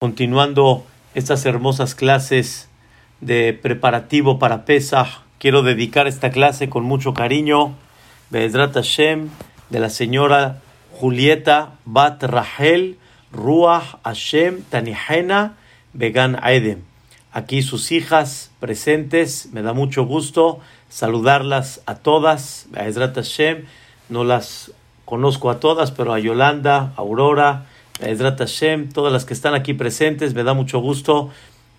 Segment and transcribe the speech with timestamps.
[0.00, 2.68] Continuando estas hermosas clases
[3.20, 7.74] de preparativo para Pesach, quiero dedicar esta clase con mucho cariño,
[8.30, 9.28] Be'ezrat Hashem,
[9.70, 10.60] de la señora
[10.92, 12.96] Julieta Bat Rahel
[13.32, 15.56] Ruach Hashem Tanihena
[15.94, 16.84] Began Aedem.
[17.32, 23.64] Aquí sus hijas presentes, me da mucho gusto saludarlas a todas, Be'ezrat Hashem,
[24.08, 24.70] no las
[25.04, 27.66] conozco a todas, pero a Yolanda, Aurora,
[28.00, 31.30] Hashem, todas las que están aquí presentes, me da mucho gusto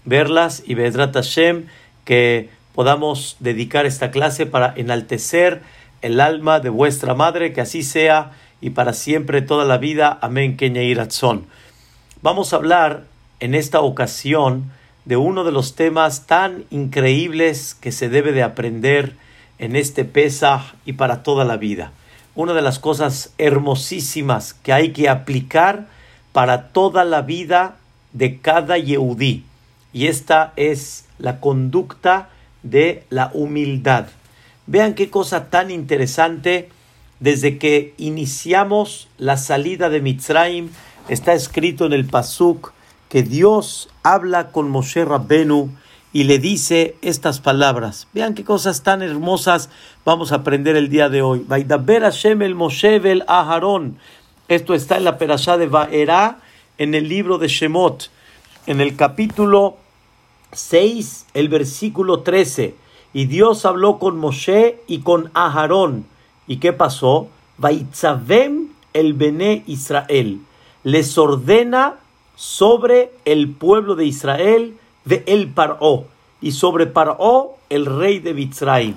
[0.06, 1.66] verlas y Be'ezrat Hashem
[2.06, 5.62] que podamos dedicar esta clase para enaltecer
[6.02, 10.18] el alma de vuestra madre, que así sea y para siempre toda la vida.
[10.22, 10.58] Amén.
[10.60, 11.46] Iratzon.
[12.22, 13.04] Vamos a hablar
[13.40, 14.72] en esta ocasión
[15.06, 19.16] de uno de los temas tan increíbles que se debe de aprender
[19.58, 21.92] en este Pesach y para toda la vida.
[22.36, 25.88] Una de las cosas hermosísimas que hay que aplicar
[26.32, 27.78] para toda la vida
[28.14, 29.44] de cada Yehudí.
[29.94, 32.30] Y esta es la conducta
[32.64, 34.08] de la humildad.
[34.68, 36.70] Vean qué cosa tan interesante.
[37.20, 40.70] Desde que iniciamos la salida de Mitzrayim,
[41.10, 42.72] está escrito en el Pasuk
[43.10, 45.70] que Dios habla con Moshe Rabbenu
[46.14, 48.08] y le dice estas palabras.
[48.14, 49.70] Vean qué cosas tan hermosas
[50.06, 51.44] vamos a aprender el día de hoy.
[51.48, 53.98] Vaidaber Hashem el Moshe el Aharon.
[54.50, 56.40] Esto está en la perashá de Vaera,
[56.80, 58.10] en el libro de Shemot,
[58.66, 59.78] en el capítulo
[60.54, 62.74] 6, el versículo 13.
[63.14, 66.08] Y Dios habló con Moshe y con Aharón.
[66.48, 67.28] ¿Y qué pasó?
[67.60, 70.40] Vaitzavem el Bené Israel.
[70.84, 71.98] Les ordena
[72.36, 74.76] sobre el pueblo de Israel
[75.06, 76.06] de el Paró
[76.42, 78.96] y sobre Paró el rey de Mitzrayim.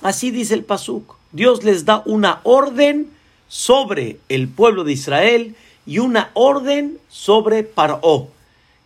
[0.00, 1.16] Así dice el Pasuk.
[1.32, 3.14] Dios les da una orden
[3.48, 5.54] sobre el pueblo de Israel
[5.86, 8.28] y una orden sobre Paró.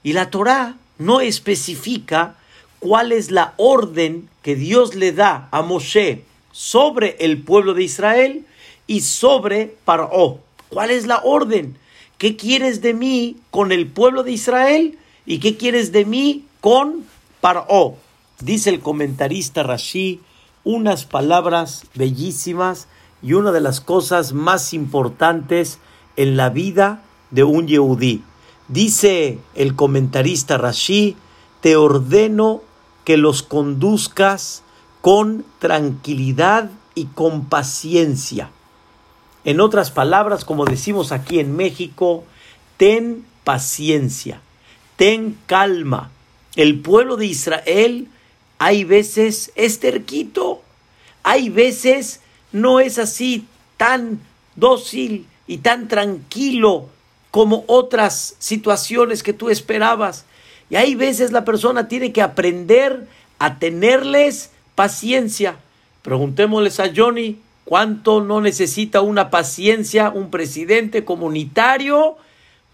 [0.02, 2.36] Y la Torá no especifica
[2.78, 8.46] cuál es la orden que Dios le da a Moshe sobre el pueblo de Israel
[8.86, 10.40] y sobre Paró.
[10.68, 11.76] ¿Cuál es la orden?
[12.18, 17.06] ¿Qué quieres de mí con el pueblo de Israel y qué quieres de mí con
[17.40, 17.96] Paró?
[18.40, 20.20] Dice el comentarista Rashi
[20.64, 22.88] unas palabras bellísimas
[23.22, 25.78] y una de las cosas más importantes
[26.16, 28.22] en la vida de un Yehudí.
[28.68, 31.16] Dice el comentarista Rashi,
[31.60, 32.62] te ordeno
[33.04, 34.62] que los conduzcas
[35.00, 38.50] con tranquilidad y con paciencia.
[39.44, 42.24] En otras palabras, como decimos aquí en México,
[42.76, 44.40] ten paciencia,
[44.96, 46.10] ten calma.
[46.56, 48.08] El pueblo de Israel
[48.58, 50.60] hay veces es terquito,
[51.22, 52.19] hay veces
[52.52, 53.46] no es así
[53.76, 54.20] tan
[54.56, 56.88] dócil y tan tranquilo
[57.30, 60.24] como otras situaciones que tú esperabas.
[60.68, 63.06] Y hay veces la persona tiene que aprender
[63.38, 65.56] a tenerles paciencia.
[66.02, 72.16] Preguntémosles a Johnny cuánto no necesita una paciencia un presidente comunitario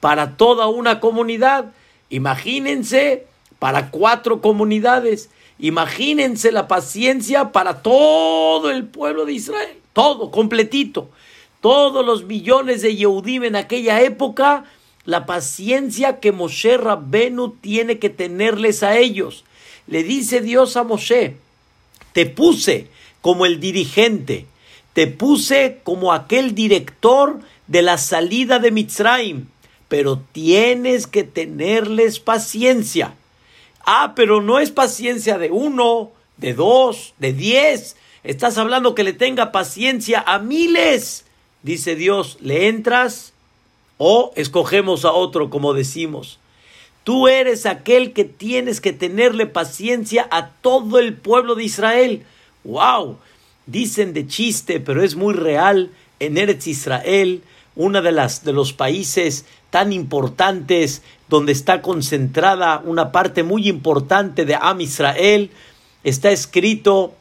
[0.00, 1.66] para toda una comunidad.
[2.10, 3.26] Imagínense
[3.58, 5.30] para cuatro comunidades.
[5.58, 11.08] Imagínense la paciencia para todo el pueblo de Israel, todo, completito.
[11.60, 14.64] Todos los millones de Yehudim en aquella época,
[15.06, 19.44] la paciencia que Moshe Rabbenu tiene que tenerles a ellos.
[19.86, 21.36] Le dice Dios a Moshe,
[22.12, 22.88] te puse
[23.22, 24.46] como el dirigente,
[24.92, 29.46] te puse como aquel director de la salida de Mitzrayim,
[29.88, 33.14] pero tienes que tenerles paciencia.
[33.86, 37.96] Ah, pero no es paciencia de uno, de dos, de diez.
[38.24, 41.24] Estás hablando que le tenga paciencia a miles.
[41.62, 43.32] Dice Dios, ¿le entras
[43.96, 46.40] o escogemos a otro como decimos?
[47.04, 52.24] Tú eres aquel que tienes que tenerle paciencia a todo el pueblo de Israel.
[52.64, 53.18] ¡Wow!
[53.66, 55.92] Dicen de chiste, pero es muy real.
[56.18, 57.42] En Eretz Israel,
[57.76, 64.44] una de las de los países tan importantes donde está concentrada una parte muy importante
[64.44, 65.50] de Am Israel,
[66.02, 67.14] está escrito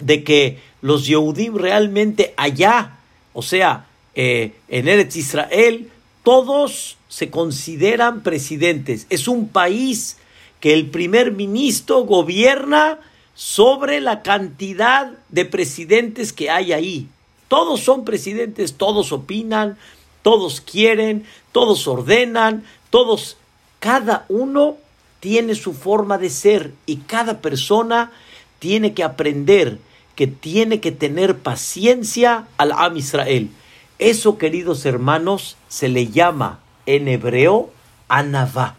[0.00, 2.98] de que los Yehudim realmente allá,
[3.32, 5.90] o sea, eh, en Eretz Israel,
[6.22, 9.06] todos se consideran presidentes.
[9.10, 10.16] Es un país
[10.60, 12.98] que el primer ministro gobierna
[13.34, 17.08] sobre la cantidad de presidentes que hay ahí.
[17.50, 19.76] Todos son presidentes, todos opinan,
[20.22, 23.38] todos quieren, todos ordenan, todos,
[23.80, 24.76] cada uno
[25.18, 28.12] tiene su forma de ser y cada persona
[28.60, 29.78] tiene que aprender
[30.14, 33.50] que tiene que tener paciencia al Am Israel.
[33.98, 37.72] Eso, queridos hermanos, se le llama en hebreo
[38.06, 38.76] anavá.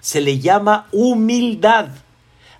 [0.00, 1.88] se le llama humildad.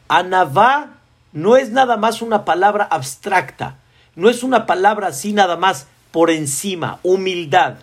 [0.08, 0.94] Anavá
[1.32, 3.78] no es nada más una palabra abstracta,
[4.16, 7.76] no es una palabra así nada más por encima, humildad.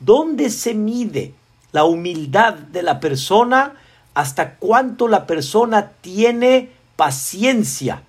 [0.00, 1.34] ¿Dónde se mide
[1.72, 3.74] la humildad de la persona?
[4.14, 8.02] Hasta cuánto la persona tiene paciencia.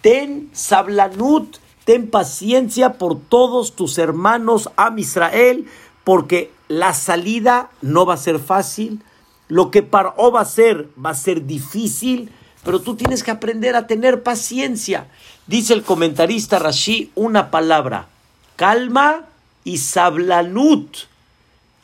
[0.00, 5.66] Ten sablanut, ten paciencia por todos tus hermanos Am Israel,
[6.04, 9.02] porque la salida no va a ser fácil,
[9.48, 12.30] lo que Paró va a ser va a ser difícil,
[12.64, 15.06] pero tú tienes que aprender a tener paciencia.
[15.46, 18.08] Dice el comentarista Rashi una palabra,
[18.56, 19.26] calma
[19.64, 20.96] y sablanut.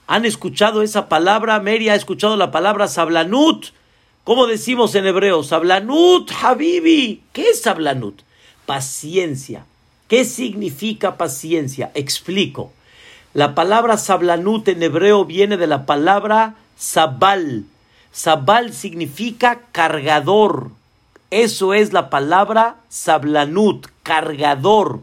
[0.07, 1.61] ¿Han escuchado esa palabra?
[1.61, 3.67] Mary ha escuchado la palabra sablanut.
[4.25, 5.43] ¿Cómo decimos en hebreo?
[5.43, 7.23] Sablanut, Habibi.
[7.33, 8.23] ¿Qué es sablanut?
[8.67, 9.67] Paciencia.
[10.09, 11.91] ¿Qué significa paciencia?
[11.95, 12.73] Explico.
[13.33, 17.65] La palabra sablanut en hebreo viene de la palabra sabal.
[18.15, 20.71] Sabal significa cargador.
[21.33, 25.01] Eso es la palabra sablanut, cargador.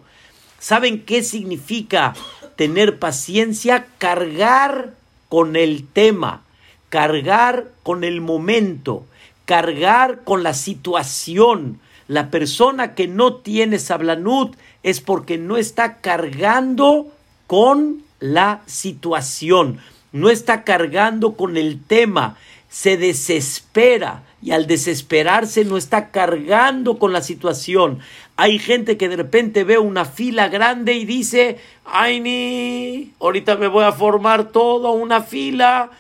[0.60, 2.14] ¿Saben qué significa
[2.56, 3.86] tener paciencia?
[3.98, 4.94] Cargar
[5.28, 6.44] con el tema,
[6.88, 9.04] cargar con el momento,
[9.44, 11.82] cargar con la situación.
[12.08, 17.12] La persona que no tiene sablanut es porque no está cargando
[17.46, 19.80] con la situación,
[20.14, 22.38] no está cargando con el tema,
[22.72, 28.00] se desespera y al desesperarse no está cargando con la situación.
[28.38, 33.68] Hay gente que de repente ve una fila grande y dice, ay ni, ahorita me
[33.68, 35.92] voy a formar toda una fila.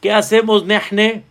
[0.00, 1.24] ¿Qué hacemos, Nehne?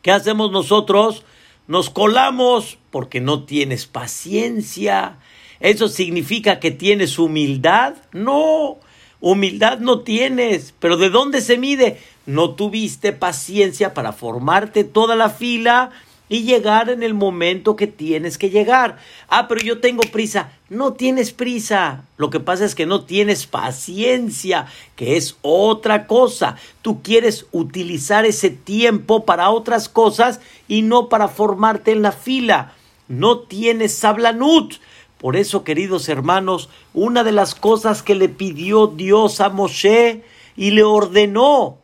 [0.00, 1.24] ¿Qué hacemos nosotros?
[1.66, 5.18] Nos colamos porque no tienes paciencia.
[5.58, 7.94] ¿Eso significa que tienes humildad?
[8.12, 8.78] No,
[9.20, 10.72] humildad no tienes.
[10.78, 11.98] ¿Pero de dónde se mide?
[12.26, 15.90] No tuviste paciencia para formarte toda la fila
[16.28, 18.96] y llegar en el momento que tienes que llegar.
[19.28, 20.52] Ah, pero yo tengo prisa.
[20.70, 22.04] No tienes prisa.
[22.16, 24.66] Lo que pasa es que no tienes paciencia,
[24.96, 26.56] que es otra cosa.
[26.80, 32.72] Tú quieres utilizar ese tiempo para otras cosas y no para formarte en la fila.
[33.06, 34.74] No tienes sablanut.
[35.18, 40.22] Por eso, queridos hermanos, una de las cosas que le pidió Dios a Moshe
[40.56, 41.78] y le ordenó,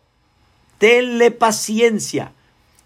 [0.80, 2.32] tenle paciencia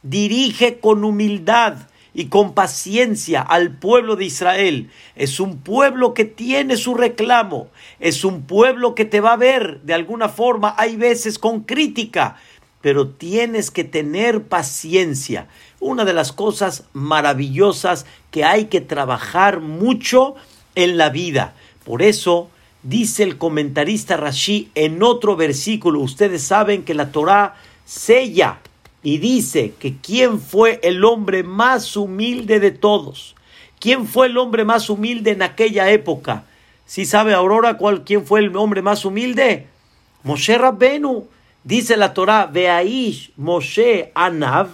[0.04, 4.90] dirige con humildad y con paciencia al pueblo de Israel.
[5.16, 7.68] Es un pueblo que tiene su reclamo,
[7.98, 12.36] es un pueblo que te va a ver de alguna forma, hay veces con crítica,
[12.80, 15.48] pero tienes que tener paciencia.
[15.80, 20.36] Una de las cosas maravillosas que hay que trabajar mucho
[20.76, 21.54] en la vida.
[21.84, 22.50] Por eso
[22.82, 27.54] dice el comentarista Rashi en otro versículo, ustedes saben que la Torah
[27.84, 28.58] sella
[29.02, 33.34] y dice que quién fue el hombre más humilde de todos.
[33.78, 36.44] ¿Quién fue el hombre más humilde en aquella época?
[36.86, 39.66] ¿Sí sabe Aurora cuál, quién fue el hombre más humilde?
[40.22, 41.26] Moshe Rabbenu.
[41.64, 44.68] Dice la Torah, Veaish Moshe Anav.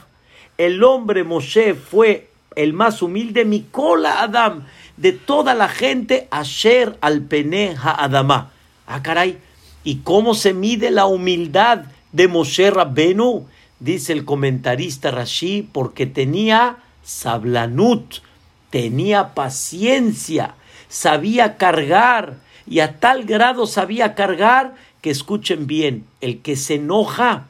[0.58, 4.66] El hombre Moshe fue el más humilde, Mikola Adam,
[4.96, 8.52] de toda la gente, Asher al Pene Adama.
[8.86, 9.38] Ah, caray.
[9.82, 13.46] ¿Y cómo se mide la humildad de Moshe Rabbenu?
[13.80, 18.16] dice el comentarista Rashi, porque tenía sablanut,
[18.68, 20.54] tenía paciencia,
[20.88, 27.46] sabía cargar, y a tal grado sabía cargar que escuchen bien, el que se enoja,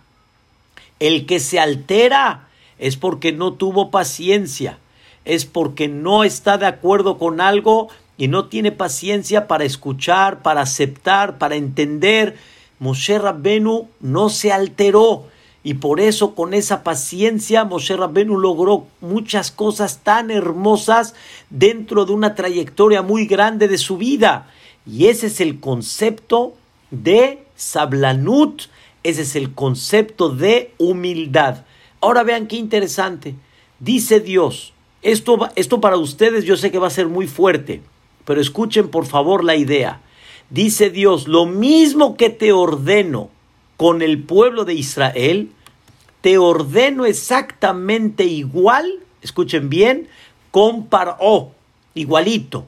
[1.00, 4.78] el que se altera, es porque no tuvo paciencia,
[5.24, 10.62] es porque no está de acuerdo con algo y no tiene paciencia para escuchar, para
[10.62, 12.36] aceptar, para entender.
[12.80, 15.26] Moshe Rabbenu no se alteró,
[15.62, 21.14] y por eso con esa paciencia Moshe Rabbenu logró muchas cosas tan hermosas
[21.50, 24.50] dentro de una trayectoria muy grande de su vida.
[24.86, 26.54] Y ese es el concepto
[26.90, 28.62] de sablanut,
[29.02, 31.66] ese es el concepto de humildad.
[32.00, 33.34] Ahora vean qué interesante.
[33.78, 34.72] Dice Dios,
[35.02, 37.82] esto, esto para ustedes yo sé que va a ser muy fuerte,
[38.24, 40.00] pero escuchen por favor la idea.
[40.50, 43.30] Dice Dios, lo mismo que te ordeno,
[43.76, 45.52] con el pueblo de Israel,
[46.20, 50.08] te ordeno exactamente igual, escuchen bien,
[50.50, 51.52] con Paró,
[51.94, 52.66] igualito.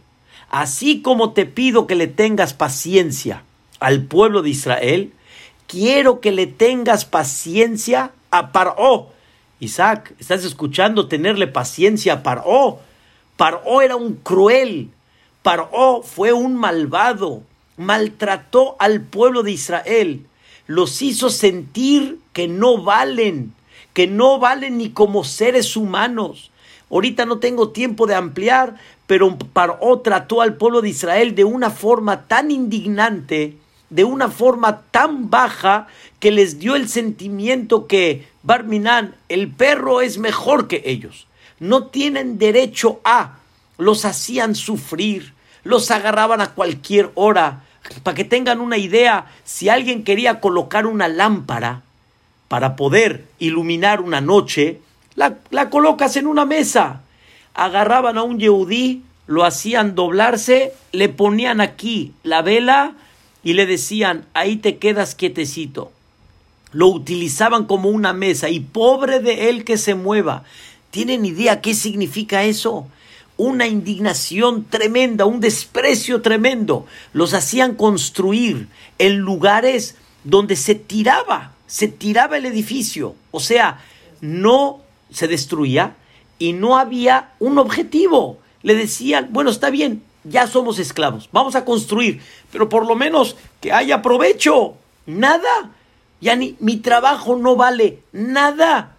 [0.49, 3.43] Así como te pido que le tengas paciencia
[3.81, 5.13] al pueblo de Israel,
[5.67, 9.11] quiero que le tengas paciencia a Paró.
[9.59, 12.79] Isaac, ¿estás escuchando tenerle paciencia a Paró?
[13.37, 14.91] Paró era un cruel,
[15.43, 17.43] Paró fue un malvado,
[17.77, 20.27] maltrató al pueblo de Israel
[20.67, 23.53] los hizo sentir que no valen,
[23.93, 26.51] que no valen ni como seres humanos.
[26.91, 28.77] Ahorita no tengo tiempo de ampliar,
[29.07, 33.57] pero Paró trató al pueblo de Israel de una forma tan indignante,
[33.91, 35.89] de una forma tan baja,
[36.21, 41.27] que les dio el sentimiento que Barminan, el perro es mejor que ellos.
[41.61, 43.39] No tienen derecho a.
[43.79, 47.65] Los hacían sufrir, los agarraban a cualquier hora.
[48.03, 51.83] Para que tengan una idea, si alguien quería colocar una lámpara
[52.49, 54.81] para poder iluminar una noche,
[55.15, 57.03] la, la colocas en una mesa.
[57.55, 62.95] Agarraban a un yehudí, lo hacían doblarse, le ponían aquí la vela
[63.43, 65.91] y le decían, ahí te quedas quietecito.
[66.73, 70.45] Lo utilizaban como una mesa y pobre de él que se mueva.
[70.91, 72.87] ¿Tienen idea qué significa eso?
[73.43, 76.87] Una indignación tremenda, un desprecio tremendo.
[77.13, 78.69] Los hacían construir
[79.01, 83.17] en lugares donde se tiraba, se tiraba el edificio.
[83.33, 83.81] O sea,
[84.21, 85.97] no se destruía
[86.39, 88.39] y no había un objetivo.
[88.63, 92.21] Le decían, bueno, está bien, ya somos esclavos, vamos a construir,
[92.53, 94.77] pero por lo menos que haya provecho.
[95.05, 95.73] Nada.
[96.21, 98.95] Ya ni mi trabajo no vale nada.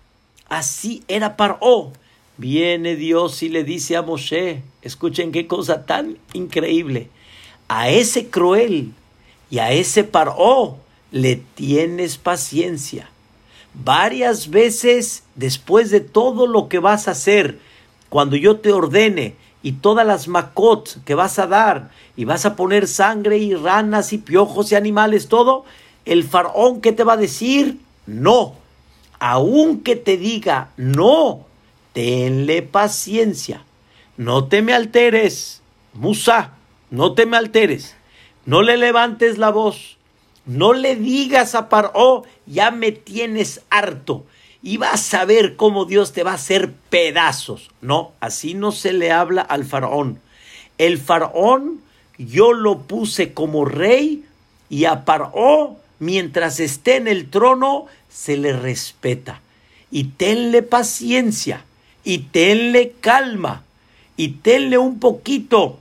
[0.49, 1.93] Así era Paró.
[2.37, 7.09] Viene Dios y le dice a Moshe, escuchen qué cosa tan increíble,
[7.67, 8.93] a ese cruel
[9.49, 10.77] y a ese Paró
[11.11, 13.09] le tienes paciencia
[13.73, 17.59] varias veces después de todo lo que vas a hacer,
[18.09, 22.55] cuando yo te ordene y todas las macot que vas a dar y vas a
[22.55, 25.65] poner sangre y ranas y piojos y animales, todo,
[26.05, 28.55] el faraón que te va a decir no.
[29.19, 31.45] Aunque te diga no,
[31.93, 33.63] tenle paciencia.
[34.17, 35.61] No te me alteres,
[35.93, 36.51] Musa,
[36.91, 37.95] no te me alteres.
[38.45, 39.97] No le levantes la voz.
[40.45, 44.25] No le digas a Paró, ya me tienes harto.
[44.61, 47.69] Y vas a ver cómo Dios te va a hacer pedazos.
[47.81, 50.19] No, así no se le habla al faraón.
[50.77, 51.81] El faraón
[52.17, 54.25] yo lo puse como rey
[54.69, 59.41] y a Paró, mientras esté en el trono, se le respeta.
[59.91, 61.65] Y tenle paciencia,
[62.03, 63.63] y tenle calma,
[64.17, 65.79] y tenle un poquito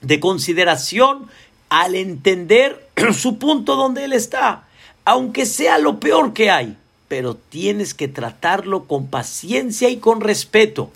[0.00, 1.26] de consideración
[1.68, 4.64] al entender su punto donde él está,
[5.04, 6.76] aunque sea lo peor que hay,
[7.08, 10.90] pero tienes que tratarlo con paciencia y con respeto.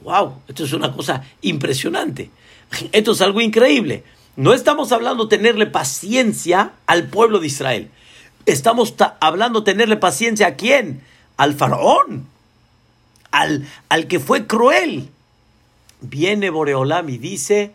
[0.00, 0.34] ¡Wow!
[0.48, 2.30] Esto es una cosa impresionante.
[2.92, 4.04] Esto es algo increíble.
[4.36, 7.90] No estamos hablando tenerle paciencia al pueblo de Israel.
[8.46, 11.02] Estamos hablando tenerle paciencia a quién?
[11.36, 12.26] Al faraón.
[13.38, 15.10] Al, al que fue cruel.
[16.00, 17.72] Viene Boreolam y dice,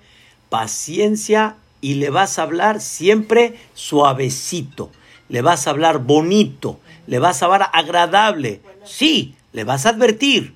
[0.50, 4.90] paciencia y le vas a hablar siempre suavecito,
[5.30, 8.62] le vas a hablar bonito, le vas a hablar agradable.
[8.86, 10.54] Sí, le vas a advertir.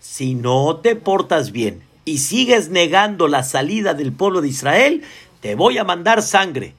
[0.00, 5.02] Si no te portas bien y sigues negando la salida del pueblo de Israel,
[5.40, 6.74] te voy a mandar sangre.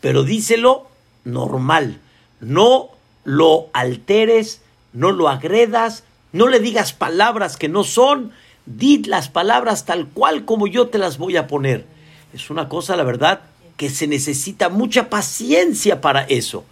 [0.00, 0.86] Pero díselo
[1.24, 2.00] normal,
[2.40, 2.90] no
[3.24, 8.32] lo alteres, no lo agredas, no le digas palabras que no son,
[8.66, 11.86] di las palabras tal cual como yo te las voy a poner.
[12.32, 13.40] Es una cosa, la verdad,
[13.76, 16.64] que se necesita mucha paciencia para eso.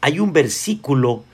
[0.00, 1.24] Hay un versículo,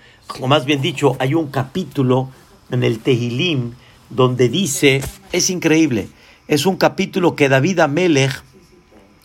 [0.41, 2.29] o más bien dicho, hay un capítulo
[2.71, 3.75] en el Tehilim
[4.11, 5.03] donde dice,
[5.33, 6.09] es increíble,
[6.49, 8.43] es un capítulo que David Amelech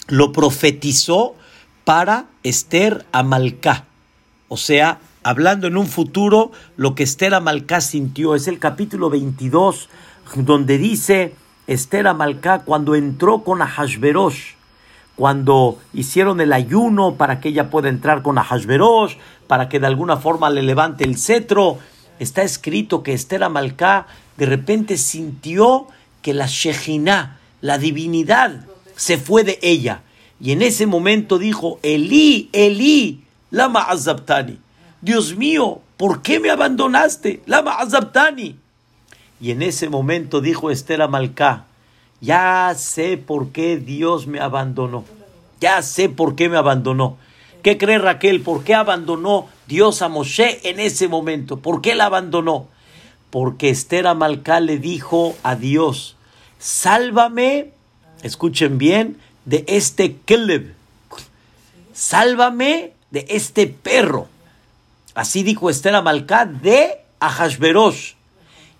[0.07, 1.35] lo profetizó
[1.83, 3.85] para Esther Amalcá.
[4.47, 8.33] O sea, hablando en un futuro, lo que Esther Amalcá sintió.
[8.33, 9.89] Es el capítulo 22,
[10.37, 11.33] donde dice,
[11.67, 14.53] Esther Amalcá cuando entró con Ahashverosh,
[15.17, 19.17] cuando hicieron el ayuno para que ella pueda entrar con Ahashverosh,
[19.47, 21.77] para que de alguna forma le levante el cetro,
[22.19, 24.07] está escrito que Esther Amalcá
[24.37, 25.87] de repente sintió
[26.21, 28.65] que la Shejinah, la divinidad,
[28.95, 30.03] se fue de ella.
[30.39, 34.59] Y en ese momento dijo, Elí, Elí, lama azabtani.
[35.07, 37.41] Dios mío, ¿por qué me abandonaste?
[37.45, 38.57] Lama azabtani.
[39.39, 41.63] Y en ese momento dijo Esther Amalcá,
[42.19, 45.05] ya sé por qué Dios me abandonó.
[45.61, 47.15] Ya sé por qué me abandonó.
[47.63, 48.41] ¿Qué cree Raquel?
[48.41, 51.55] ¿Por qué abandonó Dios a Moshe en ese momento?
[51.55, 52.67] ¿Por qué la abandonó?
[53.29, 56.17] Porque Esther Amalcá le dijo a Dios,
[56.59, 57.71] sálvame,
[58.23, 60.73] escuchen bien, de este keleb.
[61.93, 64.27] Sálvame de este perro.
[65.17, 68.13] Así dijo Esther Amalcá de Ahashverosh.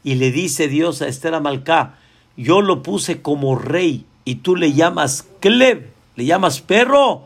[0.04, 1.96] Y le dice Dios a Esther Amalcá,
[2.36, 7.24] yo lo puse como rey y tú le llamas Kleb, le llamas perro.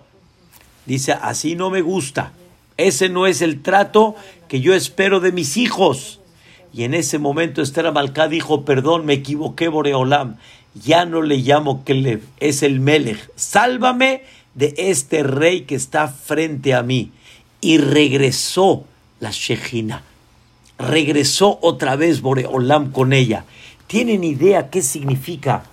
[0.86, 2.32] Dice, así no me gusta.
[2.78, 4.16] Ese no es el trato
[4.48, 6.22] que yo espero de mis hijos.
[6.74, 10.38] Y en ese momento Esther Amalcá dijo, perdón, me equivoqué, Boreolam,
[10.74, 14.24] ya no le llamo Kelev, es el Melech, sálvame
[14.56, 17.12] de este rey que está frente a mí.
[17.60, 18.86] Y regresó
[19.22, 20.04] la Shejina,
[20.78, 23.46] regresó otra vez Boreolam con ella.
[23.88, 25.64] ¿Tienen idea qué significa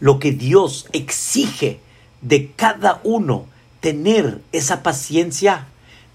[0.00, 1.80] lo que Dios exige
[2.20, 3.46] de cada uno?
[3.80, 5.66] Tener esa paciencia,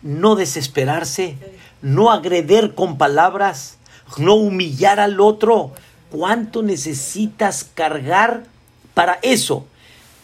[0.03, 1.37] no desesperarse,
[1.81, 3.79] no agreder con palabras,
[4.17, 5.71] no humillar al otro.
[6.11, 8.43] ¿Cuánto necesitas cargar
[8.93, 9.65] para eso?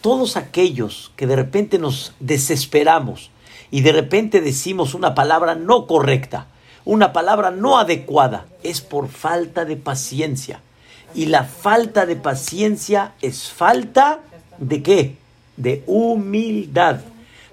[0.00, 3.30] Todos aquellos que de repente nos desesperamos
[3.70, 6.46] y de repente decimos una palabra no correcta,
[6.84, 10.62] una palabra no adecuada, es por falta de paciencia.
[11.14, 14.20] Y la falta de paciencia es falta
[14.58, 15.16] de qué?
[15.56, 17.00] De humildad.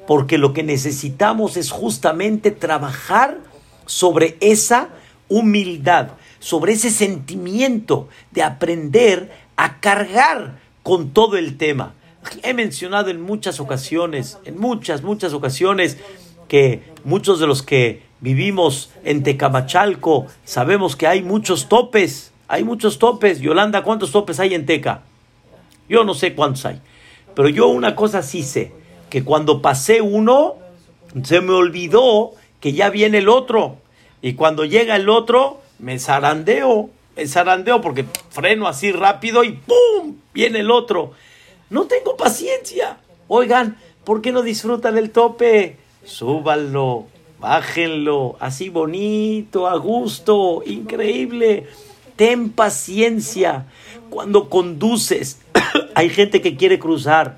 [0.08, 3.38] Porque lo que necesitamos es justamente trabajar
[3.86, 4.90] sobre esa
[5.30, 11.94] humildad, sobre ese sentimiento de aprender a cargar con todo el tema.
[12.44, 15.98] He mencionado en muchas ocasiones, en muchas, muchas ocasiones,
[16.48, 23.00] que muchos de los que vivimos en Tecamachalco sabemos que hay muchos topes, hay muchos
[23.00, 23.40] topes.
[23.40, 25.02] Yolanda, ¿cuántos topes hay en Teca?
[25.90, 26.82] Yo no sé cuántos hay,
[27.36, 28.72] pero yo una cosa sí sé,
[29.10, 30.56] que cuando pasé uno,
[31.24, 33.78] se me olvidó que ya viene el otro.
[34.22, 40.16] Y cuando llega el otro, me zarandeo, me zarandeo porque freno así rápido y ¡pum!
[40.34, 41.14] Viene el otro.
[41.70, 42.98] No tengo paciencia.
[43.28, 45.78] Oigan, ¿por qué no disfrutan el tope?
[46.04, 47.08] Súbanlo,
[47.40, 51.68] bájenlo, así bonito, a gusto, increíble.
[52.16, 53.66] Ten paciencia.
[54.10, 55.40] Cuando conduces,
[55.96, 57.38] hay gente que quiere cruzar.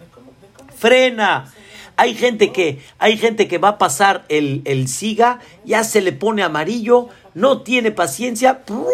[0.76, 1.54] Frena
[1.98, 6.14] hay gente que, hay gente que va a pasar el, el siga, ya se le
[6.14, 8.88] pone amarillo, no tiene paciencia, ¡pum!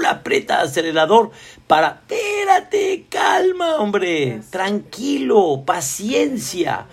[0.00, 1.30] la aprieta el acelerador
[1.66, 6.86] para, espérate, calma, hombre, tranquilo, paciencia.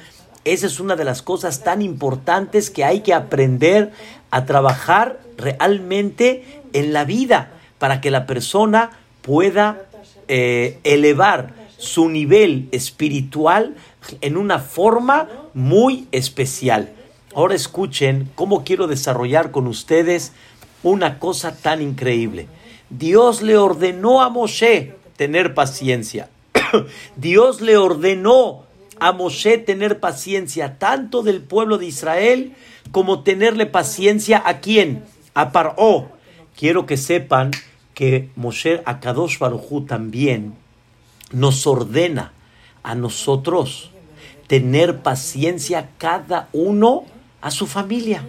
[0.46, 3.92] Esa es una de las cosas tan importantes que hay que aprender
[4.32, 9.84] a trabajar realmente en la vida para que la persona pueda
[10.28, 13.76] eh, elevar su nivel espiritual
[14.22, 16.94] en una forma muy especial.
[17.36, 20.34] Ahora escuchen cómo quiero desarrollar con ustedes
[20.84, 22.48] una cosa tan increíble.
[22.90, 26.30] Dios le ordenó a Moshe tener paciencia.
[27.16, 28.64] Dios le ordenó
[29.00, 32.54] a Moshe tener paciencia tanto del pueblo de Israel
[32.92, 35.04] como tenerle paciencia a quién?
[35.34, 36.12] A Paró.
[36.56, 37.52] Quiero que sepan
[37.94, 40.54] que Moshe Akadosh Barujú también
[41.32, 42.34] nos ordena
[42.84, 43.93] a nosotros
[44.54, 47.06] tener paciencia cada uno
[47.42, 48.24] a su familia.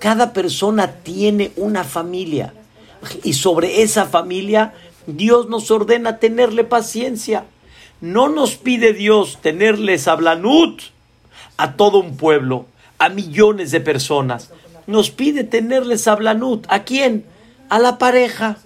[0.00, 2.52] Cada persona tiene una familia
[3.22, 4.74] y sobre esa familia
[5.06, 7.44] Dios nos ordena tenerle paciencia.
[8.00, 10.82] No nos pide Dios tenerles hablanut
[11.56, 12.66] a todo un pueblo,
[12.98, 14.50] a millones de personas.
[14.88, 16.66] Nos pide tenerles hablanut.
[16.68, 17.26] ¿A quién?
[17.68, 18.58] A la pareja.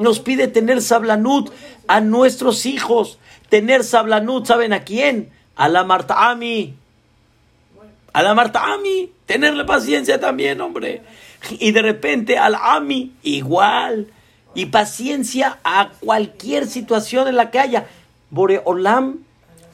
[0.00, 1.52] Nos pide tener sablanut
[1.86, 3.20] a nuestros hijos.
[3.48, 5.30] Tener sablanut, ¿saben a quién?
[5.56, 6.74] A la Marta Ami.
[8.12, 11.02] A la Marta Ami, tenerle paciencia también, hombre.
[11.50, 14.08] Y de repente al Ami, igual.
[14.54, 17.86] Y paciencia a cualquier situación en la que haya.
[18.30, 19.20] Boreolam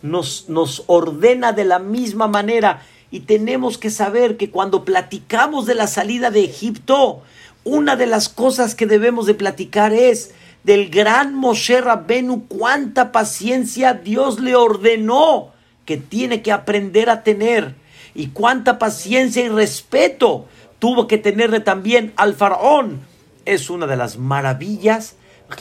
[0.03, 2.83] nos, nos ordena de la misma manera.
[3.11, 7.23] Y tenemos que saber que cuando platicamos de la salida de Egipto,
[7.65, 13.95] una de las cosas que debemos de platicar es del gran Moshe Rabbenu, cuánta paciencia
[13.95, 15.53] Dios le ordenó
[15.89, 17.75] que tiene que aprender a tener
[18.15, 20.45] y cuánta paciencia y respeto
[20.79, 23.01] tuvo que tenerle también al faraón.
[23.47, 25.17] Es una de las maravillas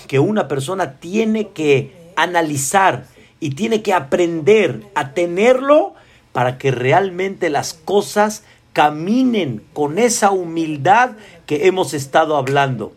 [0.09, 3.05] que una persona tiene que analizar
[3.39, 5.93] y tiene que aprender a tenerlo
[6.33, 11.11] para que realmente las cosas caminen con esa humildad
[11.45, 12.91] que hemos estado hablando.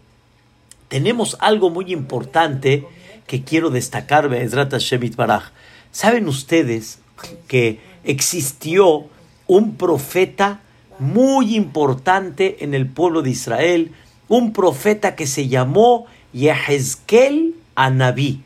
[0.88, 2.88] Tenemos algo muy importante
[3.29, 5.53] que quiero destacar, Shemit Baraj.
[5.93, 7.00] ¿Saben ustedes
[7.49, 9.07] que existió
[9.47, 10.61] un profeta
[10.99, 13.93] muy importante en el pueblo de Israel,
[14.29, 18.43] un profeta que se llamó Yehezkel Anabí.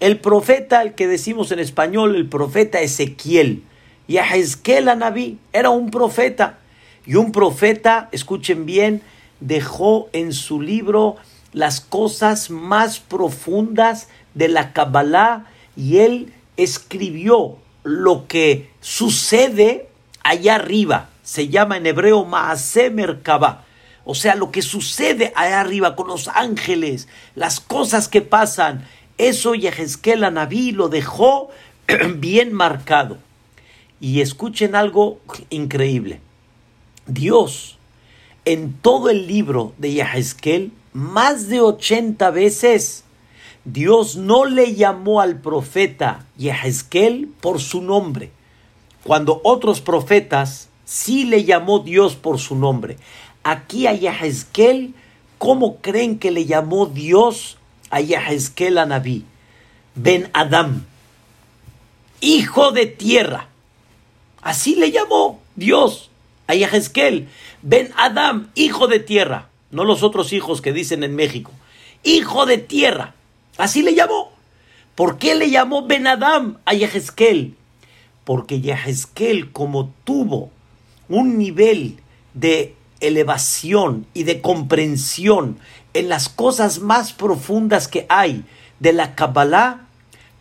[0.00, 3.62] El profeta, el que decimos en español, el profeta Ezequiel.
[4.08, 6.58] Yehezkel Anabí era un profeta.
[7.06, 9.02] Y un profeta, escuchen bien,
[9.40, 11.16] dejó en su libro
[11.52, 19.88] las cosas más profundas de la Kabbalah y él escribió lo que sucede
[20.22, 21.10] allá arriba.
[21.22, 23.64] Se llama en hebreo Maase Merkabah.
[24.04, 28.86] O sea, lo que sucede allá arriba con los ángeles, las cosas que pasan,
[29.18, 31.50] eso Yehezkel Naví lo dejó
[32.16, 33.18] bien marcado.
[34.00, 36.20] Y escuchen algo increíble.
[37.06, 37.78] Dios,
[38.44, 43.04] en todo el libro de Yehezkel, más de 80 veces,
[43.64, 48.32] Dios no le llamó al profeta Yehezkel por su nombre,
[49.04, 52.96] cuando otros profetas sí le llamó Dios por su nombre.
[53.44, 54.94] Aquí a Yehezkel,
[55.38, 57.56] ¿cómo creen que le llamó Dios
[57.90, 59.24] a Yehezkel a Naví?
[59.94, 60.84] Ben Adam,
[62.20, 63.48] hijo de tierra.
[64.40, 66.10] Así le llamó Dios
[66.48, 67.28] a Yehezkel,
[67.62, 69.48] Ben Adam, hijo de tierra.
[69.70, 71.52] No los otros hijos que dicen en México.
[72.02, 73.14] Hijo de tierra.
[73.58, 74.30] Así le llamó.
[74.94, 77.56] ¿Por qué le llamó Ben Adam a Yehezkel?
[78.24, 80.50] Porque Yehezkel, como tuvo
[81.08, 82.00] un nivel
[82.34, 85.58] de elevación y de comprensión
[85.94, 88.44] en las cosas más profundas que hay
[88.80, 89.86] de la Kabbalah,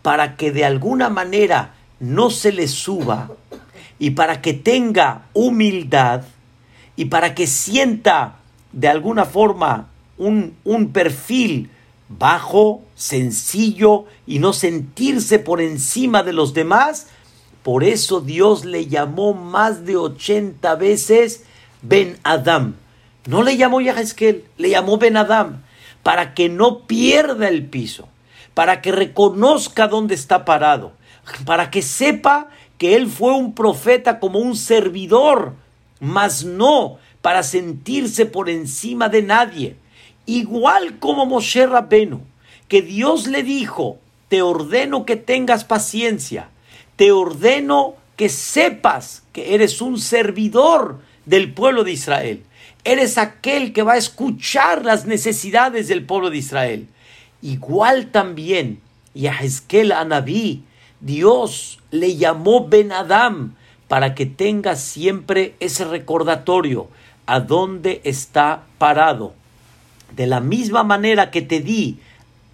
[0.02, 3.32] para que de alguna manera no se le suba
[4.00, 6.24] y para que tenga humildad
[6.95, 8.38] y para que sienta
[8.71, 11.69] de alguna forma un, un perfil
[12.10, 17.07] bajo, sencillo y no sentirse por encima de los demás.
[17.63, 21.43] Por eso Dios le llamó más de 80 veces
[21.81, 22.75] Ben Adam.
[23.25, 25.63] No le llamó Yahezkel, le llamó Ben Adam,
[26.03, 28.07] para que no pierda el piso,
[28.53, 30.93] para que reconozca dónde está parado,
[31.43, 35.55] para que sepa que él fue un profeta como un servidor,
[35.99, 39.75] mas no para sentirse por encima de nadie.
[40.27, 42.21] Igual como Moshe Rabenu,
[42.71, 46.47] que Dios le dijo, te ordeno que tengas paciencia,
[46.95, 52.43] te ordeno que sepas que eres un servidor del pueblo de Israel.
[52.86, 56.88] Eres aquel que va a escuchar las necesidades del pueblo de Israel.
[57.41, 58.79] Igual también,
[59.13, 60.63] y a Hezkel Anabí,
[61.01, 63.53] Dios le llamó Ben Adam
[63.89, 66.88] para que tenga siempre ese recordatorio
[67.25, 69.34] a dónde está parado.
[70.15, 71.99] De la misma manera que te di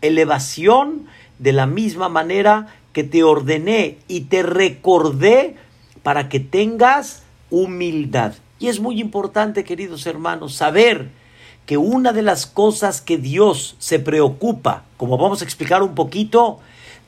[0.02, 1.08] elevación,
[1.40, 5.56] de la misma manera que te ordené y te recordé
[6.04, 8.34] para que tengas humildad.
[8.60, 11.10] Y es muy importante, queridos hermanos, saber
[11.68, 16.60] que una de las cosas que Dios se preocupa, como vamos a explicar un poquito,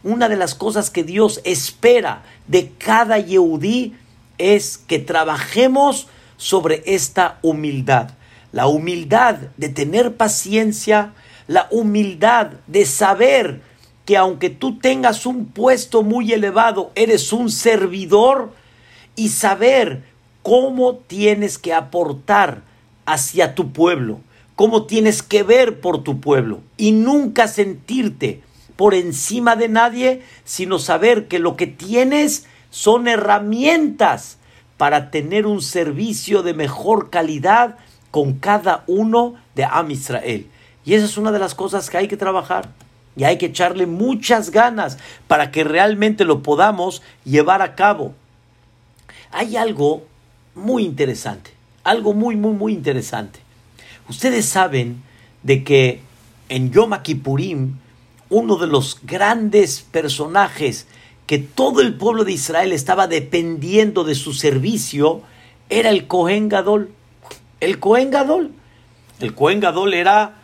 [0.04, 3.96] una de las cosas que Dios espera de cada Yehudí
[4.38, 8.12] es que trabajemos sobre esta humildad.
[8.52, 11.14] La humildad de tener paciencia,
[11.50, 13.64] la humildad de saber
[14.06, 18.54] que aunque tú tengas un puesto muy elevado, eres un servidor
[19.16, 20.04] y saber
[20.44, 22.62] cómo tienes que aportar
[23.08, 24.20] hacia tu pueblo,
[24.56, 28.44] cómo tienes que ver por tu pueblo y nunca sentirte
[28.76, 34.38] por encima de nadie, sino saber que lo que tienes son herramientas
[34.78, 37.78] para tener un servicio de mejor calidad
[38.12, 40.46] con cada uno de Am Israel.
[40.86, 42.70] Y esa es una de las cosas que hay que trabajar.
[43.16, 48.14] Y hay que echarle muchas ganas para que realmente lo podamos llevar a cabo.
[49.32, 50.04] Hay algo
[50.56, 51.52] muy interesante,
[51.84, 53.40] algo muy, muy, muy interesante.
[54.08, 55.04] Ustedes saben
[55.44, 56.02] de que
[56.50, 57.78] en Yom Kippurim,
[58.30, 60.88] uno de los grandes personajes
[61.30, 65.22] que todo el pueblo de Israel estaba dependiendo de su servicio
[65.70, 66.92] era el Cohen Gadol.
[67.60, 68.52] El Cohen Gadol.
[69.20, 70.39] El Cohen Gadol era,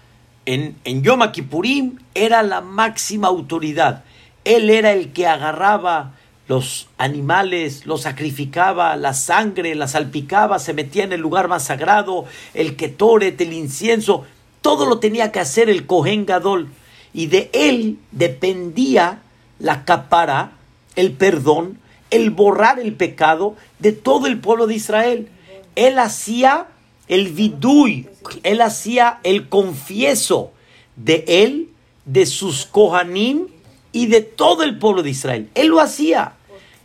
[0.46, 4.04] en, en Yom Kippurim, era la máxima autoridad.
[4.44, 6.14] Él era el que agarraba
[6.48, 12.26] los animales, los sacrificaba, la sangre la salpicaba, se metía en el lugar más sagrado,
[12.54, 14.26] el ketoret, el incienso,
[14.62, 16.70] todo lo tenía que hacer el Cohen Gadol.
[17.14, 19.22] Y de él dependía
[19.60, 20.52] la capara
[20.96, 21.80] el perdón,
[22.12, 25.30] el borrar el pecado de todo el pueblo de Israel.
[25.76, 26.68] Él hacía
[27.08, 28.08] el vidui,
[28.44, 30.52] él hacía el confieso
[30.96, 31.70] de él,
[32.06, 33.48] de sus kohanim
[33.92, 35.50] y de todo el pueblo de Israel.
[35.56, 36.34] Él lo hacía.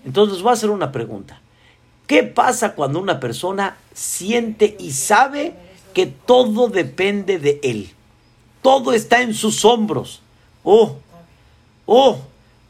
[0.05, 1.41] Entonces voy a hacer una pregunta.
[2.07, 5.55] ¿Qué pasa cuando una persona siente y sabe
[5.95, 7.91] que todo depende de él?
[8.63, 10.21] Todo está en sus hombros.
[10.65, 10.97] Oh,
[11.87, 12.19] oh,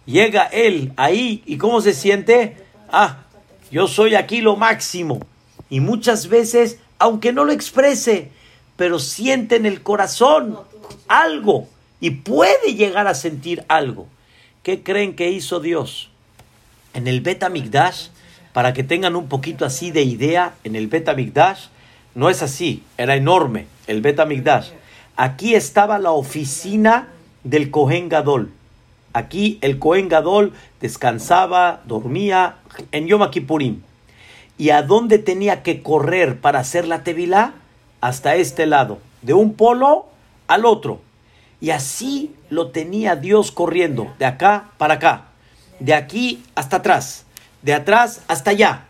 [0.06, 2.56] llega él ahí y cómo se siente,
[2.90, 3.24] ah,
[3.70, 5.20] yo soy aquí lo máximo.
[5.68, 8.30] Y muchas veces, aunque no lo exprese,
[8.76, 10.58] pero siente en el corazón
[11.08, 11.66] algo
[11.98, 14.06] y puede llegar a sentir algo.
[14.62, 16.10] ¿Qué creen que hizo Dios?
[16.94, 17.42] En el Bet
[18.52, 21.08] para que tengan un poquito así de idea, en el Bet
[22.14, 24.68] no es así, era enorme el Bet Amigdash.
[25.16, 27.08] Aquí estaba la oficina
[27.44, 28.50] del Cohen Gadol.
[29.14, 32.56] Aquí el Cohen Gadol descansaba, dormía
[32.92, 33.82] en Yom Kippurim.
[34.60, 37.54] ¿Y a dónde tenía que correr para hacer la Tevilá?
[38.02, 40.04] Hasta este lado, de un polo
[40.48, 41.00] al otro.
[41.62, 45.28] Y así lo tenía Dios corriendo, de acá para acá,
[45.78, 47.24] de aquí hasta atrás,
[47.62, 48.84] de atrás hasta allá.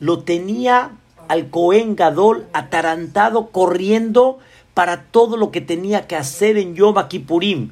[0.00, 0.90] Lo tenía
[1.28, 4.40] al Cohen Gadol atarantado corriendo
[4.74, 7.70] para todo lo que tenía que hacer en Yom Kippurim.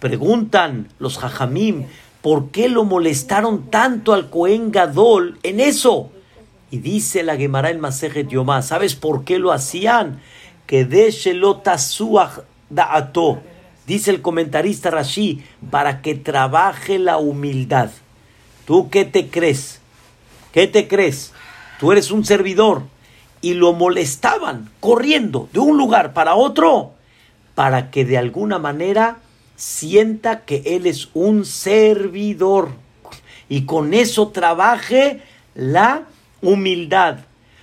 [0.00, 1.84] Preguntan los Jajamim,
[2.22, 6.10] ¿por qué lo molestaron tanto al Cohen Gadol en eso?
[6.72, 10.22] Y dice la Gemara en Masejet Yomá, ¿sabes por qué lo hacían?
[10.66, 10.86] Que
[12.70, 13.42] da'ato,
[13.86, 17.90] dice el comentarista Rashi, para que trabaje la humildad.
[18.64, 19.82] ¿Tú qué te crees?
[20.50, 21.34] ¿Qué te crees?
[21.78, 22.84] Tú eres un servidor
[23.42, 26.92] y lo molestaban corriendo de un lugar para otro
[27.54, 29.18] para que de alguna manera
[29.56, 32.70] sienta que él es un servidor
[33.50, 35.20] y con eso trabaje
[35.54, 36.06] la
[36.42, 37.18] humildad.